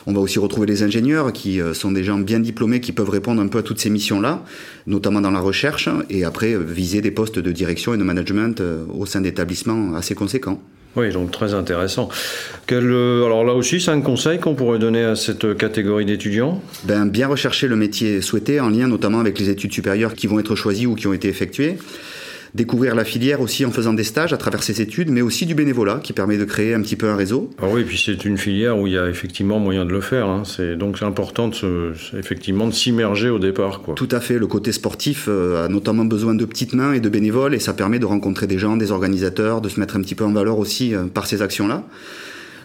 On 0.07 0.13
va 0.13 0.21
aussi 0.21 0.39
retrouver 0.39 0.67
les 0.67 0.83
ingénieurs 0.83 1.33
qui 1.33 1.61
sont 1.73 1.93
des 1.93 2.05
gens 2.05 2.19
bien 2.19 2.41
diplômés 2.41 2.81
qui 2.81 2.93
peuvent 2.93 3.11
répondre 3.11 3.41
un 3.41 3.49
peu 3.49 3.59
à 3.59 3.63
toutes 3.63 3.79
ces 3.79 3.91
missions-là, 3.91 4.45
notamment 4.87 5.21
dans 5.21 5.31
la 5.31 5.41
recherche, 5.41 5.89
et 6.11 6.25
après 6.25 6.57
viser 6.57 7.01
des 7.01 7.11
postes 7.11 7.39
de 7.39 7.53
direction 7.53 7.95
et 7.95 7.99
de 7.99 8.03
management 8.03 8.61
euh, 8.61 8.85
au 8.93 9.07
sein 9.07 9.21
d'établissements 9.21 9.95
assez 9.95 10.15
conséquents. 10.15 10.61
Oui, 10.95 11.11
donc 11.11 11.31
très 11.31 11.55
intéressant. 11.55 12.11
Euh, 12.71 13.25
alors 13.25 13.45
là 13.45 13.55
aussi, 13.55 13.81
cinq 13.81 14.03
conseils 14.03 14.39
qu'on 14.39 14.55
pourrait 14.55 14.79
donner 14.79 15.03
à 15.03 15.17
cette 15.17 15.57
catégorie 15.57 16.05
d'étudiants? 16.05 16.61
Ben, 16.85 17.07
Bien 17.07 17.29
rechercher 17.29 17.67
le 17.67 17.77
métier 17.77 18.21
souhaité, 18.21 18.61
en 18.61 18.69
lien 18.69 18.89
notamment 18.89 19.21
avec 19.21 19.39
les 19.39 19.49
études 19.49 19.73
supérieures 19.73 20.15
qui 20.15 20.27
vont 20.27 20.39
être 20.39 20.55
choisies 20.55 20.87
ou 20.87 20.95
qui 20.95 21.07
ont 21.07 21.15
été 21.15 21.29
effectuées 21.29 21.79
découvrir 22.55 22.95
la 22.95 23.05
filière 23.05 23.41
aussi 23.41 23.65
en 23.65 23.71
faisant 23.71 23.95
des 23.95 24.05
stages 24.05 24.33
à 24.33 24.37
travers 24.37 24.63
ses 24.63 24.81
études, 24.81 25.11
mais 25.11 25.23
aussi 25.23 25.47
du 25.47 25.55
bénévolat 25.55 26.01
qui 26.03 26.13
permet 26.13 26.37
de 26.37 26.45
créer 26.45 26.75
un 26.75 26.83
petit 26.83 26.97
peu 26.97 27.09
un 27.09 27.17
réseau. 27.17 27.51
Ah 27.61 27.67
oui, 27.71 27.85
puis 27.85 28.01
c'est 28.05 28.25
une 28.25 28.37
filière 28.37 28.79
où 28.79 28.87
il 28.87 28.93
y 28.93 28.99
a 28.99 29.09
effectivement 29.09 29.59
moyen 29.59 29.85
de 29.85 29.93
le 29.93 30.01
faire. 30.01 30.27
Hein. 30.27 30.43
C'est 30.45 30.77
donc 30.77 30.99
c'est 30.99 31.05
important 31.05 31.49
de 31.49 31.93
effectivement 32.19 32.67
de 32.67 32.73
s'immerger 32.73 33.31
au 33.31 33.39
départ. 33.39 33.81
Quoi. 33.81 33.95
Tout 33.95 34.09
à 34.11 34.21
fait. 34.21 34.39
Le 34.39 34.47
côté 34.47 34.73
sportif 34.73 35.27
euh, 35.29 35.65
a 35.65 35.69
notamment 35.69 36.05
besoin 36.05 36.35
de 36.35 36.45
petites 36.45 36.75
mains 36.75 36.93
et 36.93 37.01
de 37.01 37.09
bénévoles, 37.09 37.55
et 37.55 37.59
ça 37.59 37.73
permet 37.73 37.99
de 37.99 38.07
rencontrer 38.07 38.47
des 38.47 38.59
gens, 38.59 38.77
des 38.77 38.91
organisateurs, 38.91 39.61
de 39.61 39.69
se 39.69 39.81
mettre 39.81 39.97
un 39.97 40.03
petit 40.03 40.15
peu 40.15 40.25
en 40.25 40.33
valeur 40.33 40.59
aussi 40.59 40.95
euh, 40.95 41.05
par 41.05 41.27
ces 41.27 41.43
actions-là. 41.43 41.85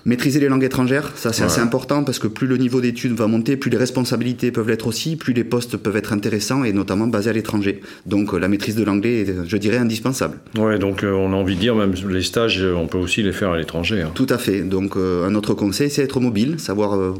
Maîtriser 0.08 0.40
les 0.40 0.48
langues 0.48 0.64
étrangères, 0.64 1.12
ça 1.16 1.34
c'est 1.34 1.44
assez 1.44 1.60
important 1.60 2.06
parce 2.06 2.18
que 2.18 2.30
plus 2.30 2.48
le 2.48 2.56
niveau 2.56 2.80
d'études 2.80 3.12
va 3.12 3.28
monter, 3.28 3.58
plus 3.58 3.70
les 3.70 3.76
responsabilités 3.76 4.52
peuvent 4.52 4.70
l'être 4.70 4.88
aussi, 4.88 5.18
plus 5.18 5.34
les 5.34 5.44
postes 5.44 5.76
peuvent 5.76 5.98
être 5.98 6.14
intéressants 6.14 6.64
et 6.64 6.72
notamment 6.72 7.08
basés 7.08 7.30
à 7.30 7.34
l'étranger. 7.34 7.82
Donc 8.06 8.34
euh, 8.34 8.38
la 8.38 8.48
maîtrise 8.48 8.78
de 8.78 8.86
l'anglais 8.86 9.24
est, 9.24 9.36
je 9.46 9.58
dirais, 9.58 9.76
indispensable. 9.76 10.38
Ouais, 10.58 10.80
donc 10.80 11.04
euh, 11.04 11.12
on 11.12 11.34
a 11.34 11.36
envie 11.36 11.56
de 11.56 11.60
dire 11.60 11.76
même 11.76 11.92
les 12.10 12.22
stages, 12.22 12.64
euh, 12.64 12.74
on 12.74 12.88
peut 12.88 12.98
aussi 12.98 13.22
les 13.22 13.34
faire 13.34 13.50
à 13.50 13.58
l'étranger. 13.58 14.02
Hein. 14.02 14.12
Tout 14.16 14.28
à 14.30 14.38
fait. 14.38 14.62
Donc 14.62 14.96
un 14.96 15.36
autre 15.36 15.54
conseil, 15.54 15.90
c'est 15.90 16.04
être 16.04 16.22
mobile, 16.22 16.58
savoir 16.58 17.14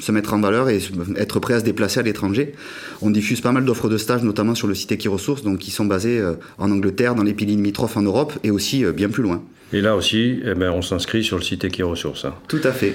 se 0.00 0.10
mettre 0.10 0.34
en 0.34 0.40
valeur 0.40 0.68
et 0.68 0.80
être 1.18 1.38
prêt 1.38 1.54
à 1.54 1.60
se 1.60 1.64
déplacer 1.64 2.00
à 2.00 2.02
l'étranger. 2.02 2.54
On 3.02 3.10
diffuse 3.10 3.40
pas 3.40 3.52
mal 3.52 3.64
d'offres 3.64 3.88
de 3.88 3.98
stages, 3.98 4.24
notamment 4.24 4.56
sur 4.56 4.66
le 4.66 4.74
site 4.74 4.90
Equiresources, 4.90 5.44
donc 5.44 5.58
qui 5.58 5.70
sont 5.70 5.84
basés 5.84 6.20
en 6.58 6.72
Angleterre, 6.72 7.14
dans 7.14 7.22
les 7.22 7.34
pays 7.34 7.46
limitrophes 7.46 7.96
en 7.96 8.02
Europe 8.02 8.32
et 8.42 8.50
aussi 8.50 8.84
bien 8.92 9.10
plus 9.10 9.22
loin. 9.22 9.42
Et 9.72 9.80
là 9.80 9.96
aussi, 9.96 10.40
eh 10.44 10.54
ben, 10.54 10.70
on 10.70 10.82
s'inscrit 10.82 11.24
sur 11.24 11.36
le 11.36 11.42
site 11.42 11.64
Equiresources. 11.64 12.24
Hein. 12.24 12.34
Tout 12.48 12.60
à 12.64 12.72
fait. 12.72 12.94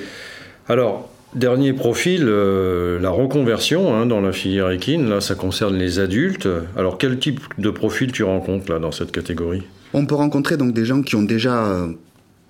Alors, 0.68 1.10
dernier 1.34 1.74
profil, 1.74 2.26
euh, 2.28 3.00
la 3.00 3.10
reconversion 3.10 3.96
hein, 3.96 4.06
dans 4.06 4.22
la 4.22 4.32
filière 4.32 4.70
équine. 4.70 5.10
Là, 5.10 5.22
ça 5.22 5.36
concerne 5.36 5.78
les 5.78 6.00
adultes. 6.00 6.48
Alors, 6.78 6.98
quel 6.98 7.18
type 7.20 7.42
de 7.58 7.70
profil 7.70 8.12
tu 8.12 8.24
rencontres 8.24 8.72
là 8.72 8.80
dans 8.80 8.92
cette 8.92 9.12
catégorie? 9.12 9.64
On 9.94 10.06
peut 10.06 10.16
rencontrer 10.16 10.58
donc 10.58 10.74
des 10.74 10.86
gens 10.86 11.02
qui 11.02 11.16
ont 11.16 11.24
déjà 11.24 11.88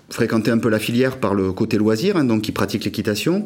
euh, 0.10 0.14
fréquenter 0.14 0.52
un 0.52 0.58
peu 0.58 0.70
la 0.70 0.80
filière 0.80 1.18
par 1.18 1.34
le 1.34 1.52
côté 1.52 1.78
loisir, 1.78 2.18
hein, 2.18 2.24
donc 2.24 2.42
qui 2.42 2.52
pratiquent 2.52 2.86
l'équitation, 2.86 3.46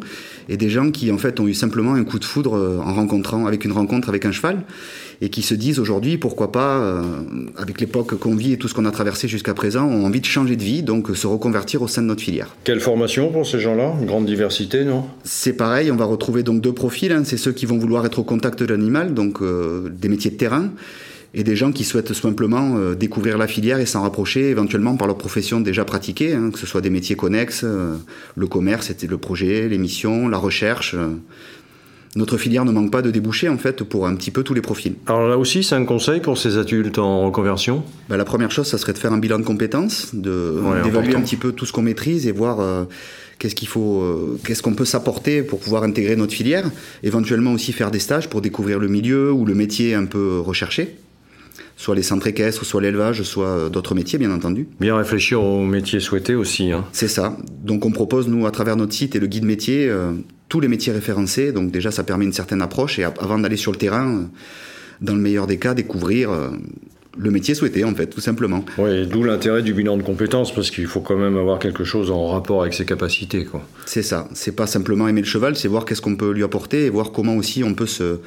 et 0.50 0.58
des 0.58 0.70
gens 0.70 0.92
qui 0.92 1.12
en 1.12 1.18
fait 1.18 1.40
ont 1.40 1.48
eu 1.48 1.54
simplement 1.54 1.94
un 1.94 2.04
coup 2.04 2.20
de 2.20 2.26
foudre 2.26 2.56
euh, 2.56 2.80
en 2.80 2.94
rencontrant, 2.94 3.46
avec 3.46 3.66
une 3.66 3.72
rencontre 3.72 4.10
avec 4.10 4.26
un 4.26 4.32
cheval, 4.32 4.64
et 5.22 5.30
qui 5.30 5.42
se 5.42 5.54
disent 5.54 5.80
aujourd'hui 5.80 6.18
pourquoi 6.18 6.52
pas, 6.52 6.80
euh, 6.80 7.02
avec 7.58 7.80
l'époque 7.80 8.18
qu'on 8.18 8.36
vit 8.36 8.54
et 8.54 8.58
tout 8.58 8.68
ce 8.68 8.74
qu'on 8.74 8.86
a 8.86 8.92
traversé 8.92 9.28
jusqu'à 9.28 9.54
présent, 9.54 9.88
ont 9.88 10.06
envie 10.06 10.22
de 10.22 10.26
changer 10.26 10.56
de 10.56 10.64
vie, 10.64 10.84
donc 10.84 11.16
se 11.16 11.28
reconvertir 11.28 11.82
au 11.82 11.88
sein 11.88 12.02
de 12.02 12.08
notre 12.08 12.22
filière. 12.22 12.56
Quelle 12.64 12.80
formation 12.80 13.32
pour 13.32 13.46
ces 13.46 13.60
gens-là? 13.60 13.94
Une 14.00 14.08
grande 14.08 14.26
diversité, 14.26 14.84
non? 14.84 15.06
C'est 15.24 15.54
pareil, 15.54 15.92
on 15.92 15.96
va 15.96 16.06
retrouver 16.06 16.44
donc 16.44 16.62
deux 16.62 16.74
profils. 16.74 17.12
Hein. 17.12 17.24
c'est 17.26 17.38
ceux 17.38 17.52
qui 17.52 17.66
vont 17.66 17.78
vouloir 17.78 18.06
être 18.06 18.20
au 18.20 18.24
contact 18.24 18.60
de 18.60 18.66
l'animal, 18.66 19.14
donc 19.14 19.42
euh, 19.42 19.90
des 19.90 20.10
métiers 20.10 20.32
de 20.32 20.38
terrain 20.38 20.70
et 21.34 21.44
des 21.44 21.56
gens 21.56 21.72
qui 21.72 21.84
souhaitent 21.84 22.14
simplement 22.14 22.76
euh, 22.76 22.96
découvrir 22.96 23.38
la 23.38 23.48
filière 23.48 23.80
et 23.80 23.86
s'en 23.86 24.02
rapprocher 24.02 24.50
éventuellement 24.50 24.96
par 24.98 25.08
leur 25.08 25.18
profession 25.18 25.62
déjà 25.62 25.86
pratiquée, 25.86 26.34
hein, 26.34 26.52
que 26.52 26.60
ce 26.60 26.66
soit 26.66 26.82
des 26.82 26.90
métiers 26.90 27.16
connexes, 27.16 27.62
euh, 27.64 27.96
le 28.36 28.48
commerce, 28.48 28.88
c'était 28.88 29.08
le 29.08 29.18
projet, 29.18 29.70
les 29.70 29.78
missions, 29.78 30.28
la 30.28 30.38
recherche. 30.38 30.94
Euh. 30.96 31.16
Notre 32.18 32.38
filière 32.38 32.66
ne 32.66 32.74
manque 32.74 32.92
pas 32.92 33.02
de 33.02 33.10
débouchés 33.10 33.48
en 33.48 33.58
fait 33.58 33.84
pour 33.84 34.06
un 34.06 34.14
petit 34.16 34.32
peu 34.32 34.44
tous 34.44 34.54
les 34.54 34.60
profils. 34.60 34.96
Alors 35.08 35.30
là 35.30 35.38
aussi, 35.38 35.64
c'est 35.64 35.76
un 35.76 35.86
conseil 35.86 36.20
pour 36.20 36.38
ces 36.38 36.58
adultes 36.58 36.98
en 36.98 37.28
reconversion? 37.28 37.86
Bah, 38.10 38.18
La 38.18 38.26
première 38.26 38.52
chose, 38.52 38.68
ça 38.68 38.78
serait 38.78 38.92
de 38.92 38.98
faire 38.98 39.14
un 39.14 39.18
bilan 39.18 39.40
de 39.40 39.46
compétences, 39.46 40.14
d'évaluer 40.14 41.16
un 41.16 41.22
petit 41.22 41.38
peu 41.38 41.54
tout 41.54 41.66
ce 41.66 41.72
qu'on 41.72 41.84
maîtrise 41.84 42.28
et 42.28 42.34
voir 42.34 42.86
qu'est-ce 43.40 43.56
qu'il 43.56 43.70
faut, 43.70 44.38
qu'est-ce 44.44 44.62
qu'on 44.62 44.74
peut 44.74 44.84
s'apporter 44.84 45.42
pour 45.42 45.62
pouvoir 45.62 45.84
intégrer 45.84 46.18
notre 46.18 46.34
filière. 46.34 46.70
Éventuellement 47.02 47.54
aussi 47.54 47.72
faire 47.72 47.92
des 47.92 48.00
stages 48.00 48.28
pour 48.28 48.42
découvrir 48.42 48.78
le 48.78 48.90
milieu 48.90 49.32
ou 49.32 49.46
le 49.46 49.56
métier 49.56 49.96
un 49.96 50.04
peu 50.04 50.42
recherché 50.42 50.98
soit 51.82 51.96
les 51.96 52.04
centres 52.04 52.28
équestres, 52.28 52.64
soit 52.64 52.80
l'élevage, 52.80 53.24
soit 53.24 53.48
euh, 53.48 53.70
d'autres 53.70 53.96
métiers, 53.96 54.20
bien 54.20 54.30
entendu. 54.30 54.68
Bien 54.80 54.96
réfléchir 54.96 55.42
aux 55.42 55.66
métiers 55.66 56.00
souhaités 56.00 56.36
aussi. 56.36 56.72
Hein. 56.72 56.86
C'est 56.92 57.08
ça. 57.08 57.36
Donc 57.64 57.88
on 57.88 57.92
propose, 57.92 58.28
nous, 58.28 58.46
à 58.46 58.52
travers 58.52 58.76
notre 58.76 58.94
site 58.94 59.16
et 59.16 59.20
le 59.20 59.26
guide 59.26 59.46
métier, 59.46 59.90
euh, 59.90 60.12
tous 60.48 60.60
les 60.60 60.68
métiers 60.68 60.94
référencés. 60.94 61.52
Donc 61.52 61.72
déjà, 61.72 61.90
ça 61.90 62.04
permet 62.04 62.26
une 62.26 62.34
certaine 62.34 62.62
approche. 62.62 63.00
Et 63.00 63.04
avant 63.04 63.40
d'aller 63.40 63.58
sur 63.58 63.72
le 63.72 63.80
terrain, 63.80 64.16
euh, 64.16 64.22
dans 65.02 65.16
le 65.16 65.22
meilleur 65.22 65.48
des 65.48 65.58
cas, 65.58 65.74
découvrir 65.74 66.30
le 67.18 67.32
métier 67.32 67.56
souhaité, 67.56 67.84
en 67.84 67.96
fait, 67.96 68.06
tout 68.06 68.22
simplement. 68.22 68.64
Oui, 68.78 69.08
d'où 69.08 69.24
l'intérêt 69.24 69.64
du 69.64 69.74
bilan 69.74 69.98
de 69.98 70.04
compétences, 70.04 70.54
parce 70.54 70.70
qu'il 70.70 70.86
faut 70.86 71.02
quand 71.02 71.18
même 71.18 71.36
avoir 71.36 71.58
quelque 71.58 71.84
chose 71.84 72.12
en 72.12 72.28
rapport 72.28 72.62
avec 72.62 72.76
ses 72.76 72.86
capacités. 72.86 73.44
quoi. 73.44 73.66
C'est 73.88 74.04
ça. 74.04 74.30
C'est 74.36 74.56
pas 74.56 74.68
simplement 74.68 75.08
aimer 75.08 75.22
le 75.22 75.28
cheval, 75.28 75.56
c'est 75.56 75.68
voir 75.68 75.86
qu'est-ce 75.86 76.02
qu'on 76.04 76.16
peut 76.16 76.32
lui 76.32 76.44
apporter 76.44 76.86
et 76.86 76.90
voir 76.92 77.12
comment 77.12 77.36
aussi 77.38 77.64
on 77.64 77.74
peut 77.74 77.88
se 77.88 78.20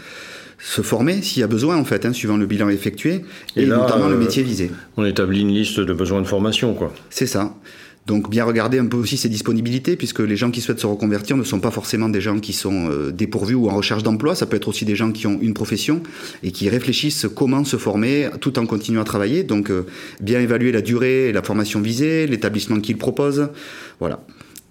se 0.65 0.81
former 0.81 1.21
s'il 1.21 1.41
y 1.41 1.43
a 1.43 1.47
besoin 1.47 1.77
en 1.77 1.85
fait, 1.85 2.07
hein, 2.07 2.15
suivant 2.15 2.39
le 2.39 2.47
bilan 2.47 2.71
effectué 2.71 3.21
et, 3.55 3.67
notamment 3.67 4.09
le 4.09 4.15
euh, 4.15 4.19
métier 4.19 4.43
visé. 4.43 4.71
On 4.97 5.05
établit 5.05 5.43
une 5.43 5.53
liste 5.53 5.79
de 5.79 5.93
besoins 5.93 6.23
de 6.23 6.27
formation, 6.27 6.73
quoi. 6.73 6.93
C'est 7.11 7.27
ça. 7.27 7.55
Donc 8.07 8.31
bien 8.31 8.45
regarder 8.45 8.79
un 8.79 8.87
peu 8.87 8.97
aussi 8.97 9.19
ses 9.19 9.29
disponibilités, 9.29 9.97
puisque 9.97 10.21
les 10.21 10.37
gens 10.37 10.51
qui 10.51 10.63
souhaitent 10.63 10.81
se 10.81 10.87
reconvertir 10.87 11.37
ne 11.37 11.43
sont 11.43 11.61
pas 11.61 11.71
forcément 11.71 12.09
des 12.09 12.23
gens 12.23 12.41
qui 12.41 12.55
sont 12.55 12.89
euh, 12.91 13.13
dépourvus 13.13 13.55
ou 13.55 13.69
en 13.69 13.77
recherche 13.77 14.03
d'emploi, 14.03 14.35
ça 14.35 14.47
peut 14.47 14.57
être 14.57 14.69
aussi 14.69 14.87
des 14.87 14.97
gens 14.97 15.13
qui 15.13 15.27
ont 15.27 15.39
une 15.41 15.53
profession 15.53 16.03
et 16.43 16.51
qui 16.51 16.71
réfléchissent 16.71 17.27
comment 17.35 17.65
se 17.65 17.77
former 17.77 18.31
tout 18.41 18.59
en 18.59 18.65
continuant 18.65 19.03
à 19.03 19.05
travailler. 19.05 19.43
Donc 19.43 19.71
euh, 19.71 19.85
bien 20.21 20.41
évaluer 20.41 20.73
la 20.73 20.81
durée 20.81 21.29
et 21.29 21.33
la 21.33 21.43
formation 21.43 21.83
visée, 21.83 22.27
l'établissement 22.27 22.81
qu'ils 22.81 22.99
proposent. 22.99 23.49
Voilà, 24.01 24.25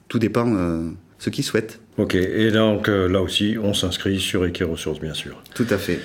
tout 0.08 0.18
dépend 0.18 0.56
ce 1.20 1.30
qu'ils 1.30 1.44
souhaitent. 1.44 1.83
Ok, 2.00 2.16
et 2.16 2.50
donc 2.50 2.90
euh, 2.90 3.08
là 3.08 3.22
aussi, 3.22 3.56
on 3.62 3.76
s'inscrit 3.76 4.20
sur 4.20 4.46
Equiresources, 4.46 5.00
bien 5.00 5.14
sûr. 5.14 5.44
Tout 5.54 5.68
à 5.70 5.78
fait. 5.78 6.00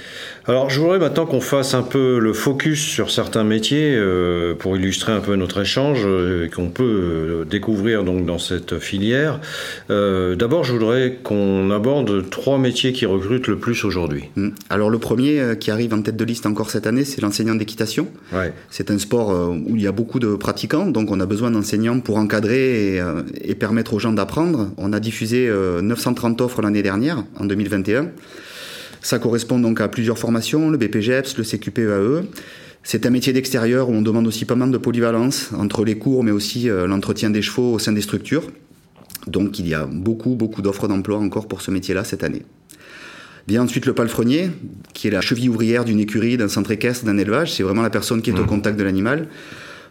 Alors, 0.47 0.69
je 0.69 0.81
voudrais 0.81 0.99
maintenant 0.99 1.25
qu'on 1.25 1.41
fasse 1.41 1.73
un 1.73 1.83
peu 1.83 2.19
le 2.19 2.35
focus 2.35 2.83
sur 2.83 3.11
certains 3.11 3.45
métiers 3.45 3.95
euh, 3.97 4.55
pour 4.55 4.77
illustrer 4.77 5.13
un 5.13 5.21
peu 5.21 5.35
notre 5.37 5.63
échange 5.63 6.03
euh, 6.05 6.47
qu'on 6.49 6.69
peut 6.69 7.47
découvrir 7.49 8.05
donc 8.05 8.27
dans 8.27 8.39
cette 8.39 8.79
filière. 8.79 9.41
D'abord, 9.89 10.65
je 10.65 10.73
voudrais 10.73 11.19
qu'on 11.23 11.71
aborde 11.71 12.29
trois 12.29 12.59
métiers 12.59 12.93
qui 12.93 13.07
recrutent 13.07 13.49
le 13.49 13.57
plus 13.57 13.85
aujourd'hui. 13.85 14.25
Hmm. 14.37 14.51
Alors, 14.69 14.91
le 14.91 14.99
premier 14.99 15.57
qui 15.59 15.71
arrive 15.71 15.95
en 15.95 16.03
tête 16.03 16.17
de 16.17 16.25
liste 16.25 16.45
encore 16.45 16.71
cette 16.71 16.87
année, 16.87 17.05
c'est 17.05 17.23
l'enseignant 17.23 17.55
d'équitation. 17.55 18.09
Ouais. 18.33 18.53
C'est 18.71 18.91
un 18.91 18.99
sport 18.99 19.31
où 19.31 19.77
il 19.77 19.83
y 19.83 19.87
a 19.87 19.93
beaucoup 19.93 20.19
de 20.19 20.37
pratiquants, 20.37 20.87
donc 20.87 21.11
on 21.11 21.21
a 21.21 21.27
besoin 21.27 21.51
d'enseignants 21.51 22.01
pour 22.01 22.19
encadrer 22.19 22.97
et, 22.97 23.03
et, 23.43 23.55
permettre 23.55 23.95
aux 23.95 23.99
gens 23.99 24.13
d'apprendre. 24.13 24.71
On 24.77 24.93
a 24.93 25.01
diffusé 25.01 25.51
930 25.81 26.41
offres 26.41 26.63
l'année 26.63 26.83
dernière, 26.83 27.25
en 27.37 27.45
2021. 27.45 28.11
Ça 29.01 29.19
correspond 29.19 29.59
donc 29.59 29.81
à 29.81 29.89
plusieurs 29.89 30.19
formations, 30.19 30.71
le 30.71 30.79
BPGEPS, 30.79 31.37
le 31.39 31.45
CQPEAE. 31.45 32.29
C'est 32.83 33.07
un 33.07 33.11
métier 33.11 33.33
d'extérieur 33.33 33.91
où 33.91 33.93
on 33.93 34.03
demande 34.03 34.27
aussi 34.27 34.45
pas 34.45 34.55
mal 34.55 34.71
de 34.71 34.79
polyvalence 34.79 35.51
entre 35.57 35.85
les 35.85 35.99
cours, 35.99 36.25
mais 36.25 36.31
aussi 36.31 36.71
euh, 36.71 36.87
l'entretien 36.87 37.31
des 37.31 37.43
chevaux 37.43 37.75
au 37.75 37.79
sein 37.79 37.93
des 37.93 38.01
structures. 38.01 38.45
Donc 39.27 39.59
il 39.59 39.69
y 39.69 39.75
a 39.75 39.87
beaucoup, 39.87 40.35
beaucoup 40.35 40.63
d'offres 40.63 40.89
d'emploi 40.89 41.19
encore 41.19 41.49
pour 41.49 41.61
ce 41.61 41.71
métier-là 41.71 42.05
cette 42.05 42.25
année. 42.25 42.43
Vient 43.47 43.63
ensuite 43.63 43.87
le 43.87 43.95
palefrenier, 43.95 44.51
qui 44.95 45.09
est 45.09 45.11
la 45.11 45.21
cheville 45.21 45.49
ouvrière 45.49 45.85
d'une 45.85 46.01
écurie, 46.01 46.37
d'un 46.37 46.49
centre 46.49 46.71
équestre, 46.71 47.05
d'un 47.05 47.19
élevage. 47.19 47.55
C'est 47.55 47.63
vraiment 47.63 47.83
la 47.83 47.91
personne 47.91 48.21
qui 48.21 48.31
est 48.31 48.39
au 48.39 48.45
mmh. 48.45 48.47
contact 48.47 48.79
de 48.79 48.85
l'animal. 48.85 49.29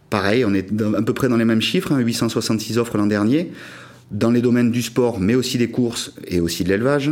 Pareil, 0.09 0.45
on 0.45 0.53
est 0.53 0.69
à 0.95 1.01
peu 1.01 1.13
près 1.13 1.27
dans 1.27 1.37
les 1.37 1.45
mêmes 1.45 1.61
chiffres, 1.61 1.93
866 1.97 2.77
hein, 2.77 2.81
offres 2.81 2.97
l'an 2.97 3.07
dernier 3.07 3.51
dans 4.11 4.31
les 4.31 4.41
domaines 4.41 4.71
du 4.71 4.81
sport, 4.81 5.19
mais 5.19 5.35
aussi 5.35 5.57
des 5.57 5.69
courses 5.69 6.13
et 6.27 6.39
aussi 6.39 6.63
de 6.63 6.69
l'élevage. 6.69 7.11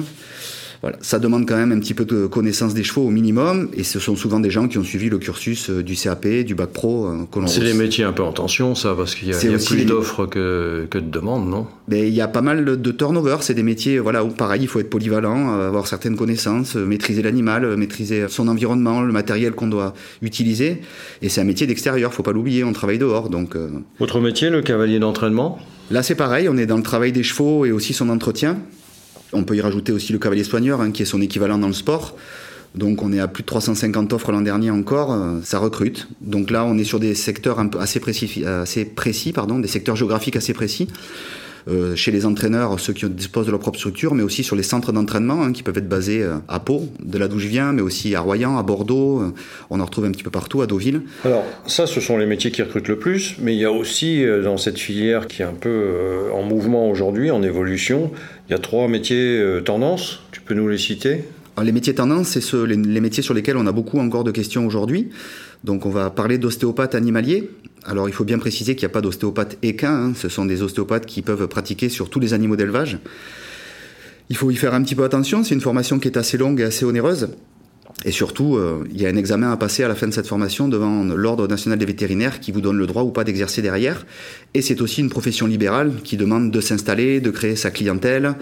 Voilà. 0.82 0.98
Ça 1.02 1.18
demande 1.18 1.48
quand 1.48 1.56
même 1.56 1.72
un 1.72 1.80
petit 1.80 1.96
peu 1.96 2.06
de 2.06 2.28
connaissance 2.28 2.76
des 2.76 2.84
chevaux 2.84 3.08
au 3.08 3.10
minimum, 3.10 3.70
et 3.74 3.84
ce 3.84 4.00
sont 4.00 4.16
souvent 4.16 4.40
des 4.40 4.52
gens 4.52 4.68
qui 4.68 4.78
ont 4.78 4.84
suivi 4.84 5.10
le 5.10 5.18
cursus 5.18 5.70
euh, 5.72 5.82
du 5.82 5.96
CAP, 5.96 6.28
du 6.46 6.54
bac 6.54 6.70
pro. 6.70 7.08
Euh, 7.08 7.48
c'est 7.48 7.62
des 7.62 7.74
métiers 7.74 8.04
un 8.04 8.12
peu 8.12 8.22
en 8.22 8.32
tension, 8.32 8.76
ça, 8.76 8.94
parce 8.96 9.16
qu'il 9.16 9.30
y 9.30 9.34
a, 9.34 9.58
plus 9.58 9.86
d'offres 9.86 10.28
que, 10.28 10.86
que, 10.90 11.00
de 11.00 11.10
demandes, 11.10 11.50
non? 11.50 11.66
Mais 11.88 12.08
Il 12.08 12.14
y 12.14 12.22
a 12.22 12.28
pas 12.28 12.42
mal 12.42 12.64
de 12.66 12.92
turnover, 12.92 13.38
c'est 13.42 13.56
des 13.56 13.64
métiers 13.64 13.98
voilà, 13.98 14.24
où 14.24 14.30
pareil, 14.30 14.62
il 14.62 14.68
faut 14.68 14.80
être 14.80 14.90
polyvalent, 14.90 15.58
euh, 15.58 15.68
avoir 15.68 15.88
certaines 15.88 16.18
connaissances, 16.18 16.76
maîtriser 16.76 17.24
l'animal, 17.24 17.76
maîtriser 17.78 18.28
son 18.30 18.48
environnement, 18.48 19.02
le 19.02 19.14
matériel 19.14 19.54
qu'on 19.54 19.68
doit 19.68 19.96
utiliser, 20.22 20.82
et 21.24 21.30
c'est 21.30 21.42
un 21.42 21.46
métier 21.46 21.66
d'extérieur, 21.66 22.14
faut 22.14 22.22
pas 22.22 22.34
l'oublier, 22.34 22.64
on 22.64 22.74
travaille 22.74 23.00
dehors. 23.00 23.30
Donc, 23.30 23.58
Votre 23.98 24.20
métier, 24.20 24.52
le 24.52 24.62
cavalier 24.62 25.00
d'entraînement? 25.00 25.60
Là, 25.92 26.02
c'est 26.02 26.16
pareil, 26.16 26.50
on 26.50 26.58
est 26.58 26.66
dans 26.66 26.78
le 26.78 26.84
travail 26.84 27.12
des 27.12 27.22
chevaux 27.22 27.66
et 27.66 27.72
aussi 27.72 27.94
son 27.94 28.10
entretien. 28.10 28.58
On 29.34 29.44
peut 29.44 29.56
y 29.56 29.62
rajouter 29.62 29.92
aussi 29.92 30.14
le 30.14 30.20
cavalier 30.20 30.44
soigneur, 30.44 30.82
hein, 30.82 30.92
qui 30.92 31.04
est 31.04 31.06
son 31.06 31.22
équivalent 31.22 31.58
dans 31.58 31.68
le 31.68 31.74
sport. 31.74 32.16
Donc 32.74 33.04
on 33.04 33.14
est 33.14 33.20
à 33.20 33.28
plus 33.28 33.44
de 33.44 33.48
350 33.48 34.12
offres 34.12 34.32
l'an 34.32 34.42
dernier 34.42 34.70
encore, 34.70 35.14
euh, 35.14 35.40
ça 35.44 35.60
recrute. 35.60 36.08
Donc 36.22 36.52
là, 36.52 36.66
on 36.66 36.78
est 36.78 36.84
sur 36.84 37.00
des 37.00 37.16
secteurs 37.16 37.60
un 37.60 37.68
peu 37.68 37.80
assez 37.80 38.00
précis, 38.00 38.44
des 38.46 39.68
secteurs 39.68 39.96
géographiques 39.96 40.36
assez 40.36 40.54
précis. 40.54 40.88
Euh, 41.68 41.96
chez 41.96 42.12
les 42.12 42.28
entraîneurs, 42.28 42.80
ceux 42.80 42.94
qui 42.94 43.10
disposent 43.10 43.48
de 43.48 43.52
leur 43.52 43.60
propre 43.60 43.80
structure, 43.80 44.14
mais 44.14 44.22
aussi 44.22 44.44
sur 44.44 44.56
les 44.56 44.62
centres 44.62 44.92
d'entraînement 44.92 45.42
hein, 45.42 45.52
qui 45.52 45.64
peuvent 45.64 45.78
être 45.78 45.90
basés 45.90 46.22
euh, 46.22 46.36
à 46.48 46.60
Pau, 46.60 46.84
de 47.04 47.18
là 47.18 47.28
d'où 47.28 47.40
je 47.40 47.48
viens, 47.48 47.74
mais 47.74 47.82
aussi 47.82 48.14
à 48.14 48.20
Royan, 48.20 48.58
à 48.58 48.64
Bordeaux. 48.64 49.22
Euh, 49.22 49.34
on 49.72 49.80
en 49.80 49.86
retrouve 49.86 50.06
un 50.06 50.12
petit 50.12 50.24
peu 50.24 50.30
partout, 50.30 50.62
à 50.62 50.68
Deauville. 50.68 51.02
Alors, 51.24 51.44
ça, 51.66 51.88
ce 51.88 52.00
sont 52.00 52.18
les 52.18 52.28
métiers 52.28 52.52
qui 52.52 52.62
recrutent 52.62 52.88
le 52.88 53.00
plus, 53.00 53.38
mais 53.40 53.56
il 53.56 53.60
y 53.60 53.66
a 53.66 53.72
aussi 53.72 54.24
dans 54.44 54.58
cette 54.58 54.78
filière 54.78 55.28
qui 55.28 55.42
est 55.42 55.46
un 55.46 55.54
peu 55.54 56.30
en 56.34 56.44
mouvement 56.44 56.90
aujourd'hui, 56.90 57.32
en 57.32 57.42
évolution, 57.42 58.12
il 58.48 58.52
y 58.52 58.56
a 58.56 58.60
trois 58.60 58.88
métiers 58.88 59.44
tendance. 59.66 60.22
Tu 60.32 60.42
peux 60.42 60.54
nous 60.54 60.68
les 60.68 60.78
citer? 60.78 61.24
Les 61.64 61.72
métiers 61.72 61.96
tendances, 61.96 62.38
c'est 62.40 62.66
les, 62.66 62.76
les, 62.76 63.02
métiers 63.02 63.24
sur 63.24 63.34
lesquels 63.34 63.58
on 63.58 63.68
a 63.68 63.72
beaucoup 63.72 64.00
encore 64.00 64.24
de 64.24 64.32
questions 64.32 64.66
aujourd'hui. 64.66 65.10
Donc 65.64 65.86
on 65.86 65.90
va 65.90 66.10
parler 66.10 66.38
d'ostéopathe 66.38 66.96
animalier. 66.96 67.50
Alors 67.86 68.10
il 68.10 68.14
faut 68.14 68.26
bien 68.26 68.40
préciser 68.40 68.76
qu'il 68.76 68.88
n'y 68.88 68.92
a 68.92 68.94
pas 68.94 69.02
d'ostéopathe 69.02 69.58
équin, 69.62 69.94
hein. 69.94 70.14
ce 70.16 70.30
sont 70.30 70.46
des 70.46 70.62
ostéopathes 70.62 71.06
qui 71.06 71.22
peuvent 71.22 71.48
pratiquer 71.48 71.90
sur 71.90 72.10
tous 72.10 72.20
les 72.20 72.34
animaux 72.34 72.56
d'élevage. 72.56 73.00
Il 74.30 74.38
faut 74.38 74.50
y 74.50 74.56
faire 74.56 74.74
un 74.74 74.82
petit 74.82 74.96
peu 74.96 75.04
attention, 75.04 75.44
c'est 75.44 75.54
une 75.54 75.62
formation 75.62 76.00
qui 76.00 76.08
est 76.08 76.18
assez 76.18 76.38
longue 76.38 76.60
et 76.60 76.64
assez 76.64 76.84
onéreuse. 76.84 77.30
Et 78.04 78.12
surtout, 78.12 78.56
euh, 78.56 78.84
il 78.92 79.02
y 79.02 79.06
a 79.06 79.10
un 79.10 79.16
examen 79.16 79.52
à 79.52 79.58
passer 79.58 79.84
à 79.84 79.88
la 79.88 79.96
fin 79.96 80.08
de 80.08 80.14
cette 80.14 80.28
formation 80.28 80.68
devant 80.68 81.04
l'Ordre 81.04 81.48
national 81.48 81.80
des 81.80 81.86
vétérinaires 81.86 82.40
qui 82.40 82.52
vous 82.52 82.62
donne 82.62 82.78
le 82.78 82.88
droit 82.88 83.04
ou 83.04 83.12
pas 83.12 83.24
d'exercer 83.24 83.62
derrière. 83.62 84.06
Et 84.54 84.62
c'est 84.62 84.82
aussi 84.82 85.02
une 85.02 85.10
profession 85.10 85.48
libérale 85.48 85.94
qui 86.04 86.18
demande 86.18 86.52
de 86.52 86.62
s'installer, 86.62 87.22
de 87.22 87.32
créer 87.32 87.56
sa 87.56 87.72
clientèle, 87.72 88.36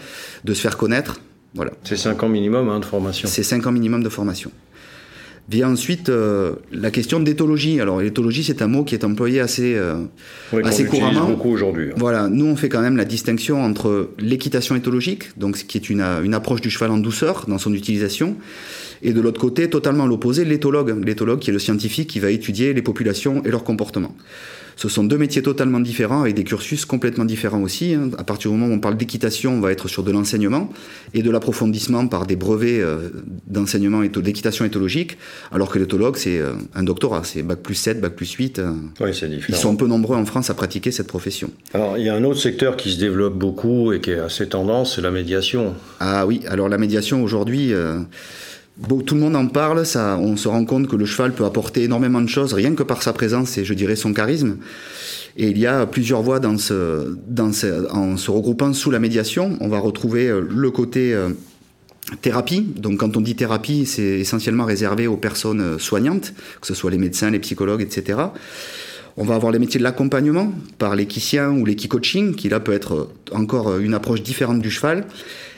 de 0.43 0.53
se 0.53 0.61
faire 0.61 0.77
connaître. 0.77 1.19
Voilà. 1.55 1.71
C'est 1.83 1.97
5 1.97 2.23
ans 2.23 2.29
minimum 2.29 2.69
hein, 2.69 2.79
de 2.79 2.85
formation. 2.85 3.27
C'est 3.27 3.43
5 3.43 3.67
ans 3.67 3.71
minimum 3.71 4.03
de 4.03 4.09
formation. 4.09 4.51
Vient 5.49 5.69
ensuite 5.69 6.07
euh, 6.07 6.53
la 6.71 6.89
question 6.89 7.19
d'éthologie. 7.19 7.81
Alors 7.81 7.99
l'éthologie, 7.99 8.45
c'est 8.45 8.61
un 8.61 8.67
mot 8.67 8.85
qui 8.85 8.95
est 8.95 9.03
employé 9.03 9.41
assez, 9.41 9.75
euh, 9.75 9.97
assez 10.63 10.85
couramment. 10.85 11.25
beaucoup 11.25 11.49
aujourd'hui. 11.49 11.89
Hein. 11.89 11.95
Voilà, 11.97 12.29
nous 12.29 12.45
on 12.45 12.55
fait 12.55 12.69
quand 12.69 12.81
même 12.81 12.95
la 12.95 13.03
distinction 13.03 13.61
entre 13.61 14.11
l'équitation 14.19 14.73
éthologique, 14.75 15.37
donc 15.37 15.57
ce 15.57 15.65
qui 15.65 15.77
est 15.77 15.89
une, 15.89 16.01
une 16.01 16.33
approche 16.33 16.61
du 16.61 16.69
cheval 16.69 16.91
en 16.91 16.97
douceur 16.97 17.43
dans 17.49 17.57
son 17.57 17.73
utilisation, 17.73 18.37
Et 19.03 19.13
de 19.13 19.21
l'autre 19.21 19.39
côté, 19.39 19.69
totalement 19.69 20.07
l'opposé, 20.07 20.45
l'éthologue. 20.45 21.05
L'éthologue 21.05 21.39
qui 21.39 21.49
est 21.49 21.53
le 21.53 21.59
scientifique 21.59 22.09
qui 22.09 22.19
va 22.19 22.31
étudier 22.31 22.73
les 22.73 22.81
populations 22.81 23.43
et 23.43 23.51
leur 23.51 23.63
comportement. 23.63 24.15
Ce 24.75 24.89
sont 24.89 25.03
deux 25.03 25.17
métiers 25.17 25.41
totalement 25.41 25.79
différents 25.79 26.21
avec 26.21 26.35
des 26.35 26.43
cursus 26.43 26.85
complètement 26.85 27.25
différents 27.25 27.61
aussi. 27.61 27.93
Hein. 27.93 28.09
À 28.17 28.23
partir 28.23 28.51
du 28.51 28.57
moment 28.57 28.71
où 28.71 28.75
on 28.75 28.79
parle 28.79 28.97
d'équitation, 28.97 29.53
on 29.53 29.59
va 29.59 29.71
être 29.71 29.87
sur 29.87 30.03
de 30.03 30.11
l'enseignement 30.11 30.69
et 31.13 31.21
de 31.21 31.29
l'approfondissement 31.29 32.07
par 32.07 32.25
des 32.25 32.35
brevets 32.35 32.81
euh, 32.81 33.09
d'enseignement 33.47 34.03
et 34.03 34.09
d'équitation 34.09 34.65
éthologique, 34.65 35.17
alors 35.51 35.69
que 35.69 35.79
l'éthologue, 35.79 36.17
c'est 36.17 36.39
euh, 36.39 36.53
un 36.73 36.83
doctorat, 36.83 37.23
c'est 37.23 37.43
bac 37.43 37.59
plus 37.59 37.75
7, 37.75 38.01
bac 38.01 38.15
plus 38.15 38.31
8. 38.31 38.59
Euh. 38.59 38.71
Oui, 38.99 39.09
c'est 39.13 39.29
différent. 39.29 39.57
Ils 39.57 39.61
sont 39.61 39.75
peu 39.75 39.87
nombreux 39.87 40.15
en 40.15 40.25
France 40.25 40.49
à 40.49 40.53
pratiquer 40.53 40.91
cette 40.91 41.07
profession. 41.07 41.51
Alors, 41.73 41.97
il 41.97 42.05
y 42.05 42.09
a 42.09 42.15
un 42.15 42.23
autre 42.23 42.39
secteur 42.39 42.75
qui 42.75 42.91
se 42.91 42.99
développe 42.99 43.37
beaucoup 43.37 43.93
et 43.93 44.01
qui 44.01 44.11
est 44.11 44.19
assez 44.19 44.47
tendance, 44.47 44.95
c'est 44.95 45.01
la 45.01 45.11
médiation. 45.11 45.75
Ah 45.99 46.25
oui, 46.25 46.41
alors 46.47 46.69
la 46.69 46.77
médiation 46.77 47.23
aujourd'hui... 47.23 47.73
Tout 49.05 49.13
le 49.13 49.21
monde 49.21 49.35
en 49.35 49.47
parle, 49.47 49.83
on 50.19 50.35
se 50.35 50.47
rend 50.47 50.65
compte 50.65 50.87
que 50.87 50.95
le 50.95 51.05
cheval 51.05 51.33
peut 51.33 51.45
apporter 51.45 51.83
énormément 51.83 52.21
de 52.21 52.27
choses, 52.27 52.53
rien 52.53 52.73
que 52.73 52.81
par 52.81 53.03
sa 53.03 53.13
présence 53.13 53.57
et 53.59 53.65
je 53.65 53.73
dirais 53.75 53.95
son 53.95 54.13
charisme. 54.13 54.57
Et 55.37 55.47
il 55.49 55.57
y 55.57 55.67
a 55.67 55.85
plusieurs 55.85 56.21
voies 56.21 56.39
dans 56.39 56.57
ce, 56.57 57.17
en 57.91 58.17
se 58.17 58.31
regroupant 58.31 58.73
sous 58.73 58.91
la 58.91 58.99
médiation. 58.99 59.57
On 59.61 59.67
va 59.67 59.79
retrouver 59.79 60.27
euh, 60.27 60.41
le 60.41 60.71
côté 60.71 61.13
euh, 61.13 61.29
thérapie. 62.21 62.61
Donc 62.61 62.99
quand 62.99 63.17
on 63.17 63.21
dit 63.21 63.35
thérapie, 63.35 63.85
c'est 63.85 64.19
essentiellement 64.19 64.65
réservé 64.65 65.07
aux 65.07 65.17
personnes 65.17 65.61
euh, 65.61 65.79
soignantes, 65.79 66.33
que 66.61 66.67
ce 66.67 66.75
soit 66.75 66.91
les 66.91 66.99
médecins, 66.99 67.31
les 67.31 67.39
psychologues, 67.39 67.81
etc. 67.81 68.19
On 69.17 69.23
va 69.23 69.35
avoir 69.35 69.51
les 69.51 69.59
métiers 69.59 69.79
de 69.79 69.83
l'accompagnement 69.83 70.51
par 70.77 70.95
l'équicien 70.95 71.51
ou 71.51 71.65
l'équicoaching, 71.65 72.35
qui 72.35 72.49
là 72.49 72.59
peut 72.59 72.73
être 72.73 73.09
encore 73.31 73.77
une 73.77 73.93
approche 73.93 74.23
différente 74.23 74.59
du 74.59 74.71
cheval. 74.71 75.05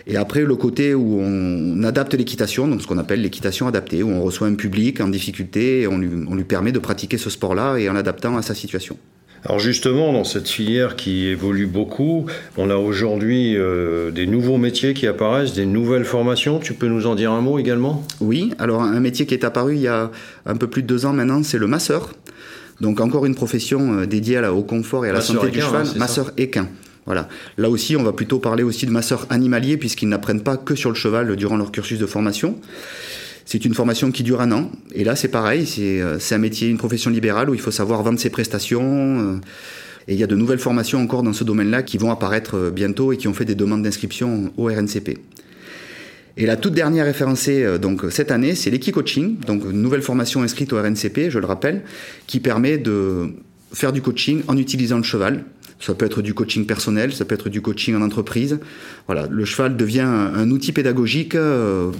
Et 0.07 0.17
après, 0.17 0.41
le 0.41 0.55
côté 0.55 0.93
où 0.93 1.19
on 1.19 1.81
adapte 1.83 2.13
l'équitation, 2.13 2.67
donc 2.67 2.81
ce 2.81 2.87
qu'on 2.87 2.99
appelle 2.99 3.21
l'équitation 3.21 3.67
adaptée, 3.67 4.03
où 4.03 4.09
on 4.09 4.21
reçoit 4.21 4.47
un 4.47 4.55
public 4.55 5.01
en 5.01 5.07
difficulté 5.07 5.81
et 5.81 5.87
on 5.87 5.97
lui, 5.97 6.09
on 6.27 6.35
lui 6.35 6.43
permet 6.43 6.71
de 6.71 6.79
pratiquer 6.79 7.17
ce 7.17 7.29
sport-là 7.29 7.77
et 7.77 7.89
en 7.89 7.93
l'adaptant 7.93 8.37
à 8.37 8.41
sa 8.43 8.53
situation. 8.53 8.97
Alors 9.45 9.59
justement, 9.59 10.11
dans 10.11 10.23
cette 10.23 10.47
filière 10.47 10.95
qui 10.95 11.27
évolue 11.27 11.67
beaucoup, 11.67 12.25
on 12.57 12.71
a 12.71 12.77
aujourd'hui 12.77 13.55
euh, 13.55 14.09
des 14.09 14.25
nouveaux 14.25 14.57
métiers 14.57 14.95
qui 14.95 15.05
apparaissent, 15.05 15.53
des 15.53 15.67
nouvelles 15.67 16.05
formations. 16.05 16.57
Tu 16.59 16.73
peux 16.73 16.87
nous 16.87 17.05
en 17.05 17.13
dire 17.13 17.31
un 17.31 17.41
mot 17.41 17.59
également? 17.59 18.03
Oui, 18.21 18.51
alors 18.57 18.81
un 18.81 18.99
métier 18.99 19.27
qui 19.27 19.35
est 19.35 19.43
apparu 19.43 19.75
il 19.75 19.81
y 19.81 19.87
a 19.87 20.09
un 20.47 20.55
peu 20.55 20.67
plus 20.67 20.81
de 20.81 20.87
deux 20.87 21.05
ans 21.05 21.13
maintenant, 21.13 21.43
c'est 21.43 21.59
le 21.59 21.67
masseur. 21.67 22.11
Donc 22.81 22.99
encore 22.99 23.25
une 23.27 23.35
profession 23.35 23.99
euh, 23.99 24.05
dédiée 24.07 24.39
au 24.47 24.63
confort 24.63 25.05
et 25.05 25.09
à 25.09 25.13
la 25.13 25.21
santé 25.21 25.51
du 25.51 25.61
cheval, 25.61 25.85
hein, 25.85 25.93
masseur 25.95 26.31
équin. 26.37 26.67
Voilà. 27.05 27.29
Là 27.57 27.69
aussi, 27.69 27.95
on 27.95 28.03
va 28.03 28.13
plutôt 28.13 28.39
parler 28.39 28.63
aussi 28.63 28.85
de 28.85 28.91
masseurs 28.91 29.27
animaliers 29.29 29.77
puisqu'ils 29.77 30.09
n'apprennent 30.09 30.41
pas 30.41 30.57
que 30.57 30.75
sur 30.75 30.89
le 30.89 30.95
cheval 30.95 31.35
durant 31.35 31.57
leur 31.57 31.71
cursus 31.71 31.99
de 31.99 32.05
formation. 32.05 32.59
C'est 33.45 33.63
une 33.63 33.75
formation 33.75 34.11
qui 34.11 34.23
dure 34.23 34.41
un 34.41 34.51
an. 34.51 34.71
Et 34.93 35.03
là, 35.03 35.15
c'est 35.15 35.27
pareil. 35.27 35.67
C'est 35.67 36.01
euh, 36.01 36.17
un 36.31 36.37
métier, 36.39 36.67
une 36.67 36.77
profession 36.77 37.11
libérale 37.11 37.49
où 37.49 37.53
il 37.53 37.61
faut 37.61 37.71
savoir 37.71 38.01
vendre 38.01 38.19
ses 38.19 38.31
prestations. 38.31 39.19
Euh, 39.19 39.35
et 40.07 40.13
il 40.13 40.19
y 40.19 40.23
a 40.23 40.27
de 40.27 40.35
nouvelles 40.35 40.59
formations 40.59 40.99
encore 40.99 41.21
dans 41.21 41.33
ce 41.33 41.43
domaine-là 41.43 41.83
qui 41.83 41.99
vont 41.99 42.11
apparaître 42.11 42.57
euh, 42.57 42.71
bientôt 42.71 43.13
et 43.13 43.17
qui 43.17 43.27
ont 43.27 43.33
fait 43.33 43.45
des 43.45 43.55
demandes 43.55 43.83
d'inscription 43.83 44.51
au 44.57 44.65
RNCP. 44.65 45.19
Et 46.37 46.45
la 46.47 46.57
toute 46.57 46.73
dernière 46.73 47.05
référencée 47.05 47.79
donc 47.79 48.01
cette 48.09 48.29
année, 48.29 48.55
c'est 48.55 48.69
l'Equi-Coaching, 48.69 49.39
donc 49.47 49.63
une 49.63 49.81
nouvelle 49.81 50.01
formation 50.01 50.41
inscrite 50.41 50.73
au 50.73 50.81
RNCP, 50.81 51.29
je 51.29 51.39
le 51.39 51.45
rappelle, 51.45 51.83
qui 52.27 52.41
permet 52.41 52.77
de 52.77 53.35
faire 53.71 53.93
du 53.93 54.01
coaching 54.01 54.41
en 54.49 54.57
utilisant 54.57 54.97
le 54.97 55.03
cheval 55.03 55.45
ça 55.79 55.93
peut 55.93 56.05
être 56.05 56.21
du 56.21 56.33
coaching 56.33 56.65
personnel, 56.65 57.13
ça 57.13 57.25
peut 57.25 57.35
être 57.35 57.49
du 57.49 57.61
coaching 57.61 57.95
en 57.95 58.01
entreprise. 58.01 58.59
Voilà, 59.07 59.27
le 59.29 59.45
cheval 59.45 59.75
devient 59.77 60.01
un, 60.01 60.49
outil 60.51 60.71
pédagogique 60.71 61.35
euh, 61.35 61.91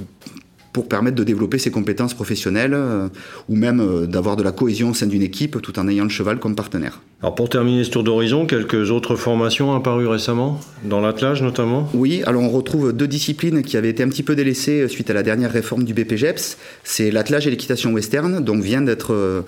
pour 0.71 0.87
permettre 0.87 1.15
de 1.15 1.23
développer 1.23 1.57
ses 1.57 1.71
compétences 1.71 2.13
professionnelles 2.13 2.73
euh, 2.73 3.07
ou 3.49 3.55
même 3.55 3.79
euh, 3.79 4.05
d'avoir 4.07 4.35
de 4.35 4.43
la 4.43 4.51
cohésion 4.51 4.91
au 4.91 4.93
sein 4.93 5.07
d'une 5.07 5.21
équipe 5.21 5.61
tout 5.61 5.77
en 5.79 5.87
ayant 5.87 6.03
le 6.03 6.09
cheval 6.09 6.39
comme 6.39 6.55
partenaire. 6.55 7.01
Alors 7.21 7.35
pour 7.35 7.49
terminer 7.49 7.83
ce 7.83 7.91
tour 7.91 8.03
d'horizon, 8.03 8.45
quelques 8.45 8.91
autres 8.91 9.15
formations 9.15 9.73
apparues 9.73 10.07
récemment, 10.07 10.59
dans 10.83 11.01
l'attelage 11.01 11.41
notamment? 11.41 11.89
Oui, 11.93 12.23
alors 12.25 12.43
on 12.43 12.49
retrouve 12.49 12.93
deux 12.93 13.07
disciplines 13.07 13.61
qui 13.63 13.77
avaient 13.77 13.89
été 13.89 14.03
un 14.03 14.09
petit 14.09 14.23
peu 14.23 14.35
délaissées 14.35 14.87
suite 14.87 15.09
à 15.09 15.13
la 15.13 15.23
dernière 15.23 15.51
réforme 15.51 15.83
du 15.83 15.93
BPGEPS. 15.93 16.57
C'est 16.83 17.11
l'attelage 17.11 17.47
et 17.47 17.49
l'équitation 17.49 17.91
western, 17.91 18.43
donc 18.43 18.61
vient 18.61 18.81
d'être 18.81 19.43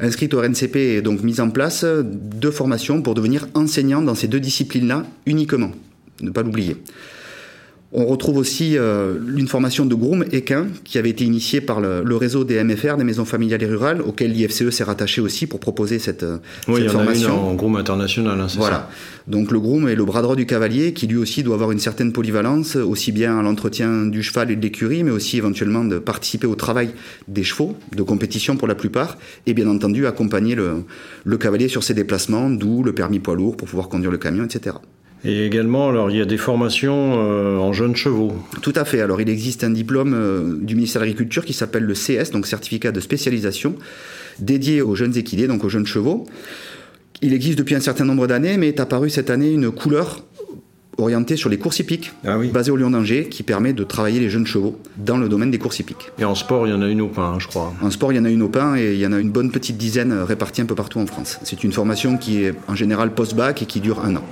inscrite 0.00 0.34
au 0.34 0.40
RNCP 0.40 0.76
et 0.76 1.02
donc 1.02 1.22
mise 1.22 1.40
en 1.40 1.50
place 1.50 1.84
deux 1.84 2.50
formations 2.50 3.02
pour 3.02 3.14
devenir 3.14 3.48
enseignant 3.54 4.02
dans 4.02 4.14
ces 4.14 4.28
deux 4.28 4.40
disciplines-là 4.40 5.04
uniquement. 5.26 5.70
Ne 6.20 6.30
pas 6.30 6.42
l'oublier. 6.42 6.76
On 7.98 8.04
retrouve 8.04 8.36
aussi 8.36 8.76
euh, 8.76 9.14
une 9.38 9.48
formation 9.48 9.86
de 9.86 9.94
groom 9.94 10.22
équin 10.30 10.66
qui 10.84 10.98
avait 10.98 11.08
été 11.08 11.24
initiée 11.24 11.62
par 11.62 11.80
le, 11.80 12.14
réseau 12.14 12.44
des 12.44 12.62
MFR, 12.62 12.98
des 12.98 13.04
maisons 13.04 13.24
familiales 13.24 13.62
et 13.62 13.66
rurales, 13.66 14.02
auquel 14.02 14.32
l'IFCE 14.32 14.68
s'est 14.68 14.84
rattaché 14.84 15.22
aussi 15.22 15.46
pour 15.46 15.60
proposer 15.60 15.98
cette, 15.98 16.22
euh, 16.22 16.36
oui, 16.68 16.74
cette 16.74 16.84
il 16.84 16.86
y 16.88 16.88
formation. 16.90 17.30
En, 17.30 17.32
a 17.32 17.38
une 17.38 17.48
en 17.52 17.54
groom 17.54 17.76
international, 17.76 18.38
hein, 18.38 18.48
voilà. 18.58 18.90
Donc 19.28 19.50
le 19.50 19.58
groom 19.58 19.88
est 19.88 19.94
le 19.94 20.04
bras 20.04 20.20
droit 20.20 20.36
du 20.36 20.44
cavalier 20.44 20.92
qui 20.92 21.06
lui 21.06 21.16
aussi 21.16 21.42
doit 21.42 21.54
avoir 21.54 21.72
une 21.72 21.78
certaine 21.78 22.12
polyvalence, 22.12 22.76
aussi 22.76 23.12
bien 23.12 23.38
à 23.38 23.42
l'entretien 23.42 24.04
du 24.04 24.22
cheval 24.22 24.50
et 24.50 24.56
de 24.56 24.60
l'écurie, 24.60 25.02
mais 25.02 25.10
aussi 25.10 25.38
éventuellement 25.38 25.82
de 25.82 25.98
participer 25.98 26.46
au 26.46 26.54
travail 26.54 26.90
des 27.28 27.44
chevaux, 27.44 27.78
de 27.96 28.02
compétition 28.02 28.58
pour 28.58 28.68
la 28.68 28.74
plupart, 28.74 29.16
et 29.46 29.54
bien 29.54 29.68
entendu 29.68 30.06
accompagner 30.06 30.54
le, 30.54 30.84
le 31.24 31.38
cavalier 31.38 31.68
sur 31.68 31.82
ses 31.82 31.94
déplacements, 31.94 32.50
d'où 32.50 32.82
le 32.82 32.92
permis 32.92 33.20
poids 33.20 33.36
lourd 33.36 33.56
pour 33.56 33.68
pouvoir 33.68 33.88
conduire 33.88 34.10
le 34.10 34.18
camion, 34.18 34.44
etc. 34.44 34.76
Et 35.24 35.46
également, 35.46 35.88
alors, 35.88 36.10
il 36.10 36.16
y 36.16 36.20
a 36.20 36.24
des 36.24 36.36
formations 36.36 37.14
euh, 37.18 37.58
en 37.58 37.72
jeunes 37.72 37.96
chevaux. 37.96 38.32
Tout 38.62 38.72
à 38.76 38.84
fait. 38.84 39.00
Alors, 39.00 39.20
il 39.20 39.28
existe 39.28 39.64
un 39.64 39.70
diplôme 39.70 40.14
euh, 40.14 40.58
du 40.60 40.76
ministère 40.76 41.00
de 41.00 41.06
l'Agriculture 41.06 41.44
qui 41.44 41.52
s'appelle 41.52 41.84
le 41.84 41.94
CS, 41.94 42.30
donc 42.32 42.46
certificat 42.46 42.92
de 42.92 43.00
spécialisation, 43.00 43.74
dédié 44.38 44.82
aux 44.82 44.94
jeunes 44.94 45.16
équidés, 45.16 45.46
donc 45.46 45.64
aux 45.64 45.68
jeunes 45.68 45.86
chevaux. 45.86 46.26
Il 47.22 47.32
existe 47.32 47.58
depuis 47.58 47.74
un 47.74 47.80
certain 47.80 48.04
nombre 48.04 48.26
d'années, 48.26 48.56
mais 48.58 48.68
est 48.68 48.78
apparu 48.78 49.10
cette 49.10 49.30
année 49.30 49.50
une 49.50 49.70
couleur 49.70 50.22
orientée 50.98 51.36
sur 51.36 51.50
les 51.50 51.58
courses 51.58 51.78
hippiques, 51.78 52.12
ah 52.24 52.38
basée 52.52 52.70
au 52.70 52.76
Lyon 52.76 52.90
d'Angers, 52.90 53.28
qui 53.28 53.42
permet 53.42 53.72
de 53.72 53.84
travailler 53.84 54.20
les 54.20 54.30
jeunes 54.30 54.46
chevaux 54.46 54.78
dans 54.96 55.16
le 55.16 55.28
domaine 55.28 55.50
des 55.50 55.58
courses 55.58 55.78
hippiques. 55.78 56.10
Et 56.18 56.24
en 56.24 56.34
sport, 56.34 56.66
il 56.66 56.70
y 56.70 56.72
en 56.72 56.82
a 56.82 56.88
une 56.88 57.00
au 57.00 57.08
pain, 57.08 57.34
hein, 57.34 57.38
je 57.38 57.48
crois. 57.48 57.74
En 57.82 57.90
sport, 57.90 58.12
il 58.12 58.16
y 58.16 58.18
en 58.18 58.24
a 58.24 58.30
une 58.30 58.42
au 58.42 58.48
pain 58.48 58.76
et 58.76 58.94
il 58.94 58.98
y 58.98 59.06
en 59.06 59.12
a 59.12 59.18
une 59.18 59.30
bonne 59.30 59.50
petite 59.50 59.76
dizaine 59.76 60.12
répartie 60.12 60.62
un 60.62 60.66
peu 60.66 60.74
partout 60.74 60.98
en 60.98 61.06
France. 61.06 61.38
C'est 61.42 61.64
une 61.64 61.72
formation 61.72 62.16
qui 62.16 62.44
est 62.44 62.54
en 62.68 62.74
général 62.74 63.12
post-bac 63.12 63.62
et 63.62 63.66
qui 63.66 63.80
dure 63.80 64.04
un 64.04 64.16
an. 64.16 64.24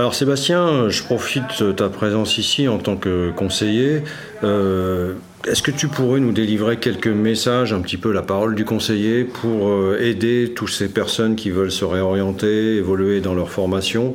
Alors 0.00 0.14
Sébastien, 0.14 0.88
je 0.88 1.02
profite 1.02 1.62
de 1.62 1.72
ta 1.72 1.90
présence 1.90 2.38
ici 2.38 2.68
en 2.68 2.78
tant 2.78 2.96
que 2.96 3.32
conseiller. 3.36 4.00
Euh, 4.42 5.12
est-ce 5.46 5.60
que 5.60 5.70
tu 5.70 5.88
pourrais 5.88 6.20
nous 6.20 6.32
délivrer 6.32 6.78
quelques 6.78 7.06
messages, 7.06 7.74
un 7.74 7.82
petit 7.82 7.98
peu 7.98 8.10
la 8.10 8.22
parole 8.22 8.54
du 8.54 8.64
conseiller, 8.64 9.24
pour 9.24 9.68
euh, 9.68 9.98
aider 10.00 10.54
toutes 10.56 10.70
ces 10.70 10.88
personnes 10.88 11.36
qui 11.36 11.50
veulent 11.50 11.70
se 11.70 11.84
réorienter, 11.84 12.76
évoluer 12.76 13.20
dans 13.20 13.34
leur 13.34 13.50
formation 13.50 14.14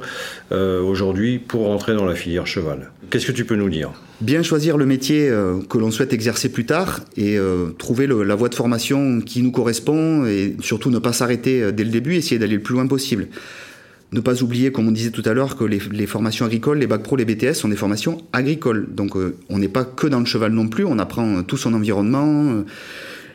euh, 0.51 0.81
aujourd'hui 0.81 1.37
pour 1.37 1.67
rentrer 1.67 1.93
dans 1.93 2.05
la 2.05 2.15
filière 2.15 2.47
cheval? 2.47 2.89
Qu'est-ce 3.11 3.27
que 3.27 3.31
tu 3.31 3.45
peux 3.45 3.55
nous 3.55 3.69
dire? 3.69 3.91
Bien 4.21 4.41
choisir 4.41 4.77
le 4.77 4.87
métier 4.87 5.31
que 5.69 5.77
l'on 5.77 5.91
souhaite 5.91 6.13
exercer 6.13 6.49
plus 6.49 6.65
tard 6.65 7.01
et 7.15 7.37
trouver 7.77 8.07
la 8.07 8.33
voie 8.33 8.49
de 8.49 8.55
formation 8.55 9.21
qui 9.21 9.43
nous 9.43 9.51
correspond 9.51 10.25
et 10.25 10.55
surtout 10.61 10.89
ne 10.89 10.97
pas 10.97 11.13
s'arrêter 11.13 11.71
dès 11.73 11.83
le 11.83 11.91
début, 11.91 12.15
essayer 12.15 12.39
d'aller 12.39 12.55
le 12.55 12.61
plus 12.61 12.73
loin 12.73 12.87
possible. 12.87 13.27
Ne 14.11 14.19
pas 14.19 14.43
oublier, 14.43 14.71
comme 14.71 14.87
on 14.87 14.91
disait 14.91 15.11
tout 15.11 15.23
à 15.25 15.33
l'heure, 15.33 15.55
que 15.55 15.63
les, 15.63 16.05
formations 16.05 16.45
agricoles, 16.45 16.77
les 16.77 16.87
bacs 16.87 17.03
pro, 17.03 17.15
les 17.15 17.25
BTS 17.25 17.53
sont 17.53 17.69
des 17.69 17.75
formations 17.75 18.21
agricoles. 18.33 18.87
Donc 18.93 19.17
euh, 19.17 19.35
on 19.49 19.57
n'est 19.57 19.67
pas 19.67 19.83
que 19.83 20.07
dans 20.07 20.19
le 20.19 20.25
cheval 20.25 20.51
non 20.51 20.67
plus, 20.67 20.85
on 20.85 20.99
apprend 20.99 21.43
tout 21.43 21.57
son 21.57 21.73
environnement, 21.73 22.51
euh, 22.51 22.65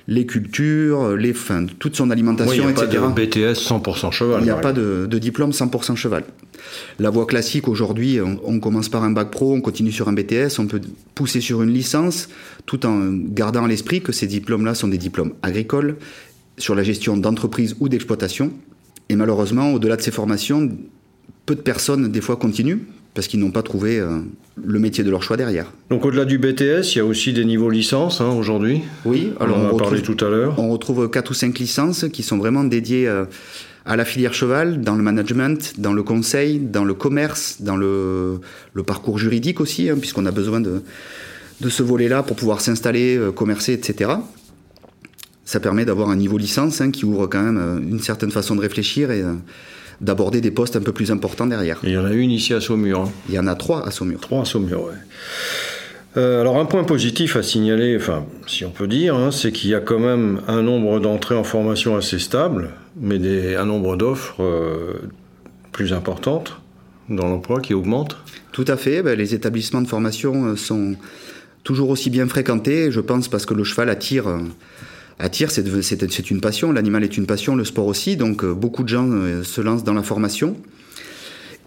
les 0.08 0.26
cultures, 0.26 1.16
les, 1.16 1.34
toute 1.78 1.96
son 1.96 2.10
alimentation, 2.10 2.64
oui, 2.64 2.72
il 2.76 2.88
n'y 2.88 2.96
a 2.96 3.00
Pas 3.00 3.22
de 3.22 3.26
BTS 3.26 3.60
100% 3.60 4.10
cheval. 4.10 4.40
Il 4.40 4.44
n'y 4.44 4.50
a 4.50 4.56
pas 4.56 4.72
de, 4.72 5.06
diplôme 5.18 5.50
100% 5.50 5.96
cheval. 5.96 6.24
La 6.98 7.10
voie 7.10 7.26
classique 7.26 7.68
aujourd'hui, 7.68 8.18
on, 8.20 8.60
commence 8.60 8.88
par 8.88 9.04
un 9.04 9.10
bac 9.10 9.30
pro, 9.30 9.54
on 9.54 9.60
continue 9.60 9.92
sur 9.92 10.08
un 10.08 10.12
BTS, 10.12 10.58
on 10.58 10.66
peut 10.66 10.80
pousser 11.14 11.40
sur 11.40 11.62
une 11.62 11.72
licence, 11.72 12.28
tout 12.66 12.86
en 12.86 13.12
gardant 13.12 13.64
à 13.64 13.68
l'esprit 13.68 14.02
que 14.02 14.12
ces 14.12 14.26
diplômes-là 14.26 14.74
sont 14.74 14.88
des 14.88 14.98
diplômes 14.98 15.32
agricoles 15.42 15.96
sur 16.58 16.74
la 16.74 16.82
gestion 16.82 17.16
d'entreprise 17.16 17.76
ou 17.80 17.88
d'exploitation 17.88 18.52
et 19.10 19.16
malheureusement, 19.16 19.72
au-delà 19.72 19.96
de 19.96 20.02
ces 20.02 20.12
formations, 20.12 20.70
peu 21.44 21.56
de 21.56 21.60
personnes, 21.60 22.12
des 22.12 22.20
fois, 22.20 22.36
continuent 22.36 22.78
parce 23.12 23.26
qu'ils 23.26 23.40
n'ont 23.40 23.50
pas 23.50 23.64
trouvé 23.64 23.98
euh, 23.98 24.20
le 24.62 24.78
métier 24.78 25.02
de 25.02 25.10
leur 25.10 25.24
choix 25.24 25.36
derrière. 25.36 25.72
Donc 25.90 26.04
au-delà 26.04 26.24
du 26.24 26.38
BTS, 26.38 26.94
il 26.94 26.98
y 26.98 27.00
a 27.00 27.04
aussi 27.04 27.32
des 27.32 27.44
niveaux 27.44 27.70
licences 27.70 28.20
hein, 28.20 28.28
aujourd'hui 28.28 28.82
Oui, 29.04 29.32
alors 29.40 29.58
on, 29.58 29.66
en 29.66 29.76
a 29.76 29.78
parlé 29.80 30.00
tout 30.00 30.16
à 30.24 30.28
l'heure. 30.28 30.54
On 30.60 30.70
retrouve 30.70 31.10
4 31.10 31.28
ou 31.28 31.34
5 31.34 31.58
licences 31.58 32.06
qui 32.12 32.22
sont 32.22 32.38
vraiment 32.38 32.62
dédiées 32.62 33.08
euh, 33.08 33.24
à 33.84 33.96
la 33.96 34.04
filière 34.04 34.32
cheval, 34.32 34.80
dans 34.80 34.94
le 34.94 35.02
management, 35.02 35.72
dans 35.78 35.92
le 35.92 36.04
conseil, 36.04 36.60
dans 36.60 36.84
le 36.84 36.94
commerce, 36.94 37.60
dans 37.60 37.76
le, 37.76 38.38
le 38.72 38.82
parcours 38.84 39.18
juridique 39.18 39.60
aussi, 39.60 39.90
hein, 39.90 39.96
puisqu'on 39.98 40.26
a 40.26 40.30
besoin 40.30 40.60
de, 40.60 40.84
de 41.60 41.68
ce 41.68 41.82
volet-là 41.82 42.22
pour 42.22 42.36
pouvoir 42.36 42.60
s'installer, 42.60 43.16
euh, 43.16 43.32
commercer, 43.32 43.72
etc. 43.72 44.12
Ça 45.50 45.58
permet 45.58 45.84
d'avoir 45.84 46.10
un 46.10 46.14
niveau 46.14 46.38
licence 46.38 46.80
hein, 46.80 46.92
qui 46.92 47.04
ouvre 47.04 47.26
quand 47.26 47.42
même 47.42 47.84
une 47.90 47.98
certaine 47.98 48.30
façon 48.30 48.54
de 48.54 48.60
réfléchir 48.60 49.10
et 49.10 49.24
d'aborder 50.00 50.40
des 50.40 50.52
postes 50.52 50.76
un 50.76 50.80
peu 50.80 50.92
plus 50.92 51.10
importants 51.10 51.48
derrière. 51.48 51.80
il 51.82 51.90
y 51.90 51.98
en 51.98 52.04
a 52.04 52.12
une 52.12 52.30
ici 52.30 52.54
à 52.54 52.60
Saumur. 52.60 53.00
Hein. 53.00 53.12
Il 53.28 53.34
y 53.34 53.38
en 53.40 53.48
a 53.48 53.56
trois 53.56 53.84
à 53.84 53.90
Saumur. 53.90 54.20
Trois 54.20 54.42
à 54.42 54.44
Saumur, 54.44 54.84
oui. 54.84 54.94
Euh, 56.16 56.40
alors 56.40 56.56
un 56.56 56.66
point 56.66 56.84
positif 56.84 57.34
à 57.34 57.42
signaler, 57.42 57.96
enfin 57.96 58.26
si 58.46 58.64
on 58.64 58.70
peut 58.70 58.86
dire, 58.86 59.16
hein, 59.16 59.32
c'est 59.32 59.50
qu'il 59.50 59.70
y 59.70 59.74
a 59.74 59.80
quand 59.80 59.98
même 59.98 60.40
un 60.46 60.62
nombre 60.62 61.00
d'entrées 61.00 61.34
en 61.34 61.42
formation 61.42 61.96
assez 61.96 62.20
stable, 62.20 62.70
mais 62.96 63.18
des, 63.18 63.56
un 63.56 63.64
nombre 63.64 63.96
d'offres 63.96 64.40
euh, 64.40 64.94
plus 65.72 65.92
importantes 65.92 66.60
dans 67.08 67.26
l'emploi 67.26 67.60
qui 67.60 67.74
augmente. 67.74 68.16
Tout 68.52 68.66
à 68.68 68.76
fait. 68.76 69.02
Ben, 69.02 69.18
les 69.18 69.34
établissements 69.34 69.82
de 69.82 69.88
formation 69.88 70.46
euh, 70.46 70.56
sont 70.56 70.94
toujours 71.64 71.90
aussi 71.90 72.08
bien 72.08 72.28
fréquentés, 72.28 72.92
je 72.92 73.00
pense, 73.00 73.26
parce 73.26 73.46
que 73.46 73.54
le 73.54 73.64
cheval 73.64 73.90
attire 73.90 74.28
attire, 75.20 75.50
c'est 75.50 76.30
une 76.30 76.40
passion, 76.40 76.72
l'animal 76.72 77.04
est 77.04 77.16
une 77.16 77.26
passion, 77.26 77.54
le 77.54 77.64
sport 77.64 77.86
aussi, 77.86 78.16
donc 78.16 78.42
euh, 78.42 78.54
beaucoup 78.54 78.82
de 78.82 78.88
gens 78.88 79.08
euh, 79.10 79.42
se 79.42 79.60
lancent 79.60 79.84
dans 79.84 79.94
la 79.94 80.02
formation. 80.02 80.56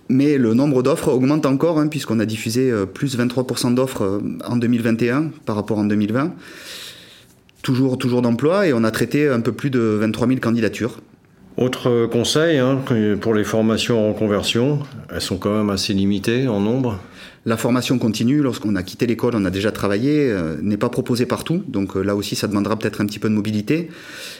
Mais 0.10 0.38
le 0.38 0.54
nombre 0.54 0.84
d'offres 0.84 1.10
augmente 1.10 1.46
encore, 1.46 1.80
hein, 1.80 1.88
puisqu'on 1.88 2.20
a 2.20 2.26
diffusé 2.26 2.70
euh, 2.70 2.86
plus 2.86 3.18
23% 3.18 3.74
d'offres 3.74 4.22
en 4.46 4.58
2021 4.58 5.32
par 5.46 5.56
rapport 5.56 5.78
en 5.78 5.86
2020. 5.86 6.34
Toujours, 7.62 7.98
toujours 7.98 8.22
d'emploi, 8.22 8.68
et 8.68 8.74
on 8.74 8.84
a 8.84 8.92
traité 8.92 9.30
un 9.30 9.39
peu 9.39 9.54
plus 9.54 9.70
de 9.70 9.80
23 9.80 10.28
000 10.28 10.39
candidatures. 10.39 11.00
Autre 11.58 12.08
conseil 12.08 12.58
hein, 12.58 12.80
pour 13.22 13.34
les 13.34 13.44
formations 13.44 14.10
en 14.10 14.13
conversion, 14.13 14.80
elles 15.13 15.22
sont 15.22 15.38
quand 15.38 15.56
même 15.56 15.70
assez 15.70 15.94
limitées 15.94 16.48
en 16.48 16.60
nombre 16.60 17.00
la 17.46 17.58
formation 17.58 18.00
continue, 18.00 18.42
lorsqu'on 18.42 18.76
a 18.78 18.84
quitté 18.84 19.06
l'école, 19.06 19.34
on 19.36 19.44
a 19.44 19.50
déjà 19.50 19.72
travaillé, 19.72 20.32
euh, 20.32 20.56
n'est 20.62 20.78
pas 20.78 20.88
proposée 20.88 21.26
partout. 21.26 21.62
Donc 21.68 21.98
euh, 21.98 22.02
là 22.02 22.16
aussi, 22.16 22.36
ça 22.36 22.48
demandera 22.48 22.78
peut-être 22.78 23.02
un 23.02 23.06
petit 23.06 23.20
peu 23.20 23.28
de 23.28 23.34
mobilité. 23.34 23.89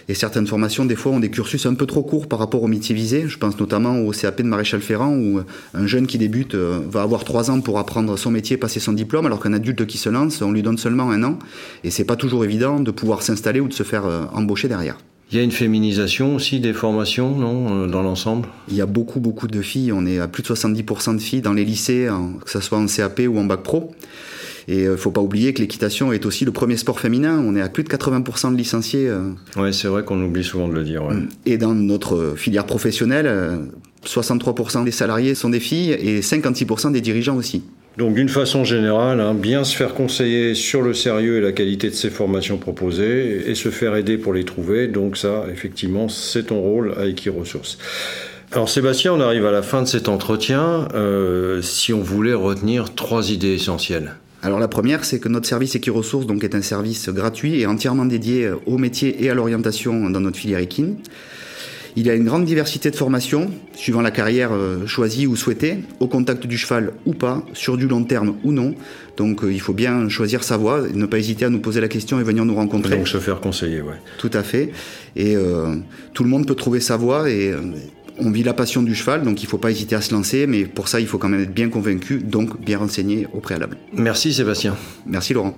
Et 0.08 0.14
certaines 0.14 0.48
formations, 0.48 0.86
des 0.86 0.96
fois, 0.96 1.12
ont 1.12 1.20
des 1.20 1.30
cursus 1.30 1.66
un 1.66 1.74
peu 1.74 1.86
trop 1.86 2.02
courts 2.02 2.28
par 2.28 2.40
rapport 2.40 2.64
au 2.64 2.68
métier 2.68 2.96
visé. 2.96 3.28
Je 3.28 3.38
pense 3.38 3.60
notamment 3.60 4.00
au 4.00 4.12
CAP 4.12 4.42
de 4.42 4.48
maréchal 4.48 4.80
Ferrand, 4.80 5.16
où 5.18 5.40
euh, 5.40 5.46
un 5.74 5.86
jeune 5.86 6.08
qui 6.08 6.18
débute 6.18 6.56
va 6.56 7.02
avoir 7.02 7.26
trois 7.26 7.52
ans 7.52 7.60
pour 7.60 7.78
apprendre 7.78 8.18
son 8.18 8.32
métier, 8.32 8.56
passer 8.56 8.80
son 8.80 8.94
diplôme, 8.94 9.26
alors 9.26 9.42
qu'un 9.42 9.54
adulte 9.54 9.86
qui 9.86 9.98
se 9.98 10.10
lance, 10.10 10.42
on 10.42 10.52
lui 10.52 10.64
donne 10.64 10.78
seulement 10.78 11.12
un 11.12 11.24
an. 11.24 11.40
Et 11.84 11.92
c'est 11.92 12.06
pas 12.06 12.16
toujours 12.16 12.46
évident 12.46 12.80
de 12.80 12.92
pouvoir 12.92 13.22
s'installer 13.22 13.60
ou 13.60 13.68
de 13.68 13.74
se 13.74 13.84
faire 13.84 14.06
embaucher 14.34 14.68
derrière. 14.68 14.98
Il 15.34 15.38
y 15.38 15.40
a 15.40 15.44
une 15.44 15.52
féminisation 15.52 16.36
aussi 16.36 16.60
des 16.60 16.74
formations, 16.74 17.36
non, 17.36 17.86
euh, 17.86 17.88
dans 17.88 18.04
l'ensemble? 18.04 18.48
Il 18.68 18.76
y 18.76 18.82
a 18.82 18.86
beaucoup, 18.86 19.20
beaucoup 19.20 19.48
de 19.48 19.64
filles. 19.64 19.92
On 19.92 20.06
est 20.06 20.20
à 20.20 20.28
plus 20.28 20.44
de 20.44 20.48
70% 20.48 21.16
de 21.16 21.20
filles 21.20 21.42
dans 21.42 21.54
les 21.54 21.66
lycées, 21.66 22.08
que 22.46 22.52
ce 22.52 22.60
soit 22.60 22.78
en 22.78 22.86
CAP 22.86 23.22
ou 23.28 23.40
en 23.40 23.44
bac 23.44 23.64
pro. 23.64 23.96
Et 24.68 24.82
il 24.82 24.86
euh, 24.86 24.92
ne 24.92 24.96
faut 24.96 25.10
pas 25.10 25.22
oublier 25.22 25.52
que 25.56 25.60
l'équitation 25.60 26.14
est 26.14 26.28
aussi 26.28 26.46
le 26.46 26.52
premier 26.52 26.78
sport 26.78 27.00
féminin. 27.00 27.44
On 27.44 27.56
est 27.56 27.62
à 27.62 27.70
plus 27.70 27.84
de 27.84 27.90
80% 27.90 28.52
de 28.52 28.58
licenciés. 28.58 29.10
Euh. 29.10 29.32
Oui, 29.58 29.74
c'est 29.74 29.88
vrai 29.88 30.04
qu'on 30.06 30.24
oublie 30.24 30.44
souvent 30.44 30.68
de 30.68 30.76
le 30.76 30.84
dire. 30.84 31.02
Et 31.48 31.58
dans 31.58 31.74
notre 31.74 32.36
filière 32.38 32.68
professionnelle, 32.68 33.58
63% 34.06 34.84
des 34.84 34.92
salariés 34.92 35.34
sont 35.34 35.50
des 35.50 35.60
filles 35.60 35.94
et 35.94 36.20
56% 36.20 36.92
des 36.92 37.02
dirigeants 37.02 37.38
aussi. 37.38 37.64
Donc 37.98 38.16
d'une 38.16 38.30
façon 38.30 38.64
générale, 38.64 39.20
hein, 39.20 39.36
bien 39.36 39.64
se 39.64 39.76
faire 39.76 39.94
conseiller 39.94 40.56
sur 40.56 40.82
le 40.82 40.96
sérieux 40.96 41.38
et 41.38 41.42
la 41.42 41.52
qualité 41.52 41.90
de 41.90 41.96
ces 41.96 42.10
formations 42.10 42.58
proposées 42.58 43.50
et 43.50 43.54
se 43.54 43.70
faire 43.70 43.96
aider 43.96 44.18
pour 44.18 44.34
les 44.34 44.46
trouver. 44.46 44.88
Donc 44.88 45.16
ça, 45.16 45.46
effectivement, 45.52 46.10
c'est 46.10 46.48
ton 46.48 46.60
rôle 46.60 46.96
à 46.98 47.06
Equiresources. 47.06 47.78
Alors 48.52 48.68
Sébastien, 48.68 49.14
on 49.14 49.22
arrive 49.22 49.46
à 49.46 49.52
la 49.52 49.62
fin 49.62 49.84
de 49.84 49.88
cet 49.88 50.10
entretien. 50.10 50.88
Euh, 50.96 51.62
si 51.62 51.94
on 51.94 52.02
voulait 52.02 52.34
retenir 52.34 52.96
trois 52.96 53.32
idées 53.32 53.54
essentielles. 53.54 54.16
Alors 54.42 54.60
la 54.60 54.68
première, 54.68 55.06
c'est 55.06 55.20
que 55.20 55.30
notre 55.30 55.48
service 55.48 55.76
Equiresources 55.76 56.26
donc, 56.26 56.44
est 56.44 56.56
un 56.56 56.62
service 56.64 57.10
gratuit 57.10 57.62
et 57.62 57.68
entièrement 57.68 58.06
dédié 58.06 58.50
au 58.66 58.78
métier 58.80 59.24
et 59.24 59.30
à 59.30 59.36
l'orientation 59.36 60.10
dans 60.10 60.20
notre 60.20 60.38
filière 60.38 60.60
équine. 60.60 60.98
Il 61.96 62.08
y 62.08 62.10
a 62.10 62.16
une 62.16 62.26
grande 62.26 62.46
diversité 62.46 62.90
de 62.90 62.96
formations, 62.96 63.52
suivant 63.76 64.02
la 64.02 64.10
carrière 64.10 64.52
euh, 64.52 64.88
choisie 64.88 65.28
ou 65.28 65.36
souhaitée, 65.36 65.78
au 66.00 66.08
contact 66.08 66.48
du 66.48 66.58
cheval 66.58 66.94
ou 67.06 67.14
pas, 67.14 67.46
sur 67.54 67.78
du 67.78 67.88
long 67.88 68.04
terme 68.04 68.36
ou 68.44 68.52
non. 68.52 68.74
Donc 69.16 69.44
euh, 69.44 69.54
il 69.54 69.62
faut 69.62 69.74
bien 69.74 70.10
choisir 70.10 70.44
sa 70.44 70.58
voie, 70.58 70.82
ne 70.92 71.06
pas 71.06 71.20
hésiter 71.20 71.46
à 71.46 71.50
nous 71.50 71.60
poser 71.60 71.82
la 71.82 71.88
question 71.88 72.20
et 72.20 72.24
venir 72.24 72.46
nous 72.46 72.56
rencontrer. 72.56 72.98
Donc 72.98 73.08
se 73.08 73.20
faire 73.20 73.40
conseiller, 73.40 73.82
ouais. 73.82 73.96
Tout 74.18 74.32
à 74.34 74.42
fait. 74.42 74.72
Et 75.16 75.36
euh, 75.36 75.76
tout 76.14 76.24
le 76.24 76.30
monde 76.30 76.48
peut 76.48 76.56
trouver 76.56 76.80
sa 76.80 76.98
voie 76.98 77.30
et 77.30 77.54
on 78.20 78.32
vit 78.32 78.44
la 78.44 78.54
passion 78.54 78.82
du 78.82 78.96
cheval, 78.96 79.24
donc 79.24 79.42
il 79.42 79.46
ne 79.46 79.50
faut 79.50 79.58
pas 79.58 79.72
hésiter 79.72 79.96
à 79.96 80.02
se 80.02 80.14
lancer, 80.14 80.48
mais 80.48 80.66
pour 80.66 80.88
ça 80.88 81.00
il 81.00 81.08
faut 81.08 81.18
quand 81.18 81.30
même 81.30 81.42
être 81.42 81.54
bien 81.54 81.70
convaincu, 81.70 82.20
donc 82.20 82.60
bien 82.60 82.78
renseigné 82.78 83.28
au 83.34 83.40
préalable. 83.40 83.78
Merci 83.94 84.34
Sébastien. 84.34 84.76
Merci 85.06 85.34
Laurent. 85.34 85.58